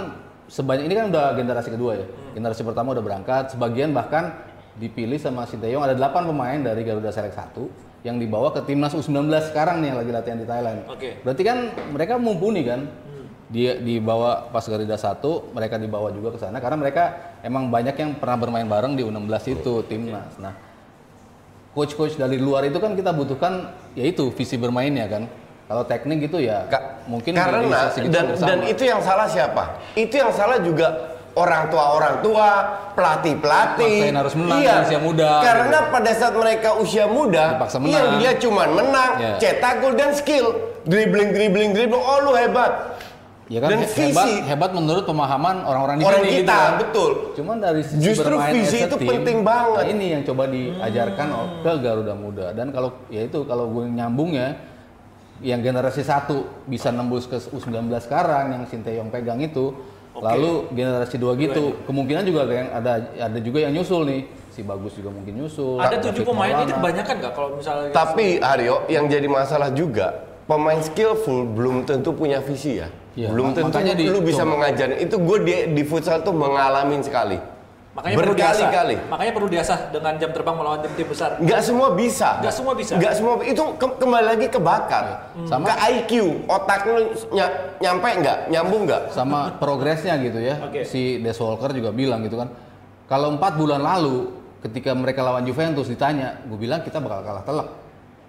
sebanyak 0.48 0.88
ini 0.88 0.94
kan 0.96 1.04
udah 1.12 1.24
generasi 1.36 1.68
kedua 1.76 2.00
ya. 2.00 2.06
Generasi 2.32 2.64
pertama 2.64 2.96
udah 2.96 3.04
berangkat. 3.04 3.52
Sebagian 3.52 3.92
bahkan 3.92 4.32
dipilih 4.80 5.20
sama 5.20 5.44
Sinteyong 5.44 5.84
ada 5.84 5.92
8 5.92 6.24
pemain 6.32 6.56
dari 6.56 6.88
Garuda 6.88 7.12
Select 7.12 7.36
1 7.36 7.68
yang 8.06 8.22
dibawa 8.22 8.54
ke 8.54 8.62
timnas 8.62 8.94
U19 8.94 9.26
sekarang 9.50 9.82
nih 9.82 9.90
yang 9.90 9.98
lagi 9.98 10.12
latihan 10.14 10.38
di 10.38 10.46
Thailand. 10.46 10.86
Oke. 10.86 11.18
Berarti 11.26 11.42
kan 11.42 11.58
mereka 11.90 12.14
mumpuni 12.22 12.62
kan. 12.62 12.86
Dia 13.46 13.78
dibawa 13.78 14.50
pas 14.50 14.66
Garuda 14.66 14.98
1, 14.98 15.22
mereka 15.54 15.78
dibawa 15.78 16.10
juga 16.10 16.34
ke 16.34 16.38
sana 16.42 16.58
karena 16.58 16.82
mereka 16.82 17.14
emang 17.46 17.70
banyak 17.70 17.94
yang 17.94 18.10
pernah 18.18 18.34
bermain 18.34 18.66
bareng 18.66 18.98
di 18.98 19.06
U16 19.06 19.62
itu 19.62 19.86
timnas. 19.86 20.34
Nah, 20.42 20.50
coach-coach 21.70 22.18
dari 22.18 22.42
luar 22.42 22.66
itu 22.66 22.82
kan 22.82 22.98
kita 22.98 23.14
butuhkan 23.14 23.70
yaitu 23.94 24.34
visi 24.34 24.58
bermainnya 24.58 25.06
kan. 25.06 25.22
Kalau 25.66 25.82
teknik 25.86 26.30
gitu 26.30 26.42
ya 26.42 26.66
Ka- 26.66 27.06
mungkin 27.10 27.34
karena 27.38 27.90
dan 28.06 28.34
dan 28.34 28.58
itu 28.66 28.82
yang 28.86 28.98
salah 29.02 29.30
siapa? 29.30 29.78
Itu 29.94 30.14
yang 30.18 30.30
salah 30.34 30.58
juga 30.62 31.15
orang 31.36 31.68
tua 31.68 31.84
orang 31.92 32.14
tua, 32.18 32.48
pelatih 32.96 33.34
pelatih. 33.36 33.96
Maksain 34.02 34.16
harus 34.16 34.34
menang 34.34 34.58
di 34.58 34.66
usia 34.82 34.98
muda, 34.98 35.30
Karena 35.44 35.78
pada 35.92 36.10
saat 36.10 36.34
mereka 36.34 36.68
usia 36.74 37.04
muda, 37.06 37.44
Dipaksa 37.54 37.76
yang 37.76 37.84
menang. 37.84 38.18
dia 38.18 38.32
cuma 38.40 38.62
menang, 38.66 39.10
Iya. 39.14 39.32
cetak 39.38 39.74
gol 39.78 39.94
dan 39.94 40.10
skill. 40.12 40.48
dribbling, 40.86 41.34
dribbling, 41.34 41.74
dribbling. 41.74 41.98
Oh 41.98 42.22
lu 42.22 42.32
hebat. 42.32 42.94
Ya 43.46 43.58
kan 43.58 43.74
Dan 43.74 43.82
he- 43.82 43.90
visi. 43.90 44.06
hebat, 44.06 44.26
hebat 44.44 44.70
menurut 44.70 45.02
pemahaman 45.02 45.62
orang-orang 45.62 45.98
di 45.98 46.02
Orang 46.02 46.22
sini 46.22 46.30
kita, 46.36 46.46
gitu 46.46 46.54
kan. 46.56 46.72
betul. 46.78 47.10
Cuman 47.34 47.56
dari 47.58 47.82
sisi 47.82 48.02
Justru 48.02 48.34
visi 48.38 48.78
itu 48.80 48.94
team, 48.96 49.10
penting 49.12 49.38
banget. 49.42 49.76
nah 49.76 49.86
ini 49.88 50.06
yang 50.14 50.22
coba 50.22 50.46
diajarkan 50.46 51.26
ke 51.58 51.72
Garuda 51.76 52.14
Muda. 52.14 52.46
Dan 52.52 52.70
kalau 52.70 53.02
ya 53.06 53.22
itu 53.22 53.42
kalau 53.42 53.66
gue 53.68 53.86
nyambungnya 53.88 54.62
yang 55.42 55.58
generasi 55.58 56.00
satu 56.00 56.46
bisa 56.64 56.90
nembus 56.90 57.26
ke 57.26 57.38
U19 57.50 57.86
sekarang 58.00 58.50
yang 58.50 58.62
Sinteyong 58.64 59.10
pegang 59.10 59.38
itu, 59.38 59.74
lalu 60.18 60.52
generasi 60.72 61.16
dua 61.16 61.32
gitu, 61.34 61.76
kemungkinan 61.84 62.22
juga 62.24 62.40
ada 62.44 62.54
yang 62.54 62.68
ada 62.70 62.92
ada 63.28 63.38
juga 63.40 63.58
yang 63.64 63.72
nyusul 63.72 64.04
nih. 64.06 64.22
Si 64.50 64.64
Bagus 64.64 64.96
juga 64.96 65.12
mungkin 65.12 65.44
nyusul. 65.44 65.76
Ada 65.76 66.00
tujuh 66.00 66.24
pemain 66.24 66.48
Maulana. 66.56 66.72
kebanyakan 66.80 67.14
nggak 67.20 67.32
kalau 67.36 67.48
misalnya 67.60 67.92
Tapi 67.92 68.40
Aryo 68.40 68.88
yang 68.88 69.04
jadi 69.04 69.28
masalah 69.28 69.68
juga 69.68 70.24
pemain 70.48 70.80
skillful 70.80 71.44
belum 71.52 71.84
tentu 71.84 72.16
punya 72.16 72.40
visi 72.40 72.80
ya. 72.80 72.88
Iya, 73.16 73.32
belum 73.32 73.52
tentu 73.52 73.72
makanya 73.72 73.96
di- 73.96 74.08
lu 74.08 74.20
bisa 74.24 74.44
coba. 74.44 74.52
mengajarin. 74.56 74.96
Itu 75.00 75.16
gue 75.20 75.38
di, 75.44 75.52
di 75.76 75.82
futsal 75.84 76.24
tuh 76.24 76.32
mengalamin 76.32 77.04
sekali. 77.04 77.36
Makanya 77.96 78.16
perlu 78.16 78.34
diasah. 78.34 78.52
Berkali-kali. 78.60 78.96
Makanya 79.08 79.32
perlu 79.32 79.48
diasah 79.48 79.78
dengan 79.88 80.12
jam 80.16 80.30
terbang 80.30 80.54
melawan 80.54 80.78
tim-tim 80.80 81.06
besar. 81.08 81.30
Nggak 81.38 81.60
semua 81.60 81.88
bisa. 81.90 82.28
Nggak 82.38 82.54
semua 82.54 82.72
bisa. 82.72 82.92
Nggak 82.94 83.14
semua 83.14 83.32
itu 83.40 83.62
ke- 83.74 83.96
kembali 83.96 84.26
lagi 84.26 84.46
ke 84.46 84.60
bakat. 84.60 85.04
Sama- 85.44 85.66
Ke 85.66 85.74
IQ, 85.90 86.10
otak 86.46 86.80
lu 86.84 87.02
ny- 87.32 87.54
nyampe 87.78 88.08
nggak, 88.20 88.38
nyambung 88.48 88.82
nggak. 88.84 89.02
sama 89.10 89.38
progresnya 89.56 90.14
gitu 90.18 90.36
ya. 90.38 90.60
Oke. 90.60 90.84
Si 90.84 91.18
Des 91.18 91.34
Walker 91.34 91.72
juga 91.72 91.90
bilang 91.90 92.20
gitu 92.20 92.36
kan. 92.36 92.52
Kalau 93.06 93.32
empat 93.32 93.56
bulan 93.56 93.80
lalu 93.80 94.28
ketika 94.60 94.92
mereka 94.92 95.22
lawan 95.22 95.42
Juventus 95.42 95.86
ditanya, 95.86 96.42
gue 96.42 96.58
bilang 96.58 96.82
kita 96.82 96.98
bakal 96.98 97.22
kalah 97.22 97.42
telak 97.42 97.68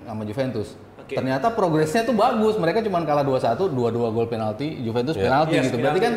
sama 0.02 0.24
Juventus. 0.24 0.78
Oke. 0.98 1.18
Ternyata 1.18 1.50
progresnya 1.50 2.04
tuh 2.04 2.14
bagus. 2.14 2.56
Mereka 2.56 2.80
cuma 2.82 3.02
kalah 3.02 3.26
2-1, 3.26 3.68
2-2 3.68 4.08
gol 4.08 4.28
penalti, 4.28 4.80
Juventus 4.80 5.16
Iya. 5.16 5.24
penalti 5.26 5.54
Yes, 5.56 5.64
gitu. 5.66 5.78
Berarti 5.78 6.00
kan 6.00 6.14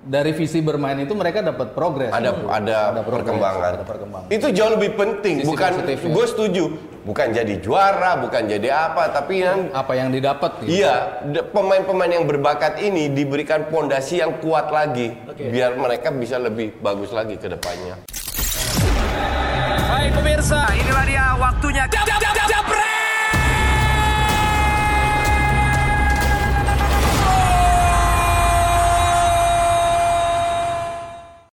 dari 0.00 0.32
visi 0.32 0.64
bermain 0.64 0.96
itu 0.96 1.12
mereka 1.12 1.44
dapat 1.44 1.76
progres. 1.76 2.08
Ada 2.08 2.32
ada, 2.48 2.78
progres, 3.04 3.20
perkembangan. 3.20 3.70
Ada 3.76 3.84
perkembangan. 3.84 4.28
Itu 4.32 4.46
jauh 4.48 4.72
lebih 4.72 4.96
penting. 4.96 5.44
Sisi 5.44 5.48
bukan 5.48 5.70
gue 5.86 6.26
setuju. 6.26 6.64
Bukan 7.00 7.32
jadi 7.32 7.56
juara, 7.64 8.20
bukan 8.20 8.44
jadi 8.44 8.92
apa, 8.92 9.08
tapi 9.08 9.40
yang 9.40 9.72
Apa 9.72 9.96
yang 9.96 10.12
didapat 10.12 10.60
gitu. 10.60 10.84
Iya, 10.84 11.24
pemain-pemain 11.48 12.12
yang 12.12 12.28
berbakat 12.28 12.76
ini 12.76 13.08
diberikan 13.08 13.72
pondasi 13.72 14.20
yang 14.20 14.36
kuat 14.44 14.68
lagi, 14.68 15.16
Oke. 15.24 15.48
biar 15.48 15.80
mereka 15.80 16.12
bisa 16.12 16.36
lebih 16.36 16.76
bagus 16.84 17.08
lagi 17.08 17.40
ke 17.40 17.48
depannya. 17.48 18.04
Baik 19.88 20.12
pemirsa, 20.12 20.60
inilah 20.76 21.04
dia 21.08 21.24
waktunya. 21.40 21.84
Jam, 21.88 22.04
jam, 22.04 22.20
jam, 22.20 22.34
jam, 22.36 22.64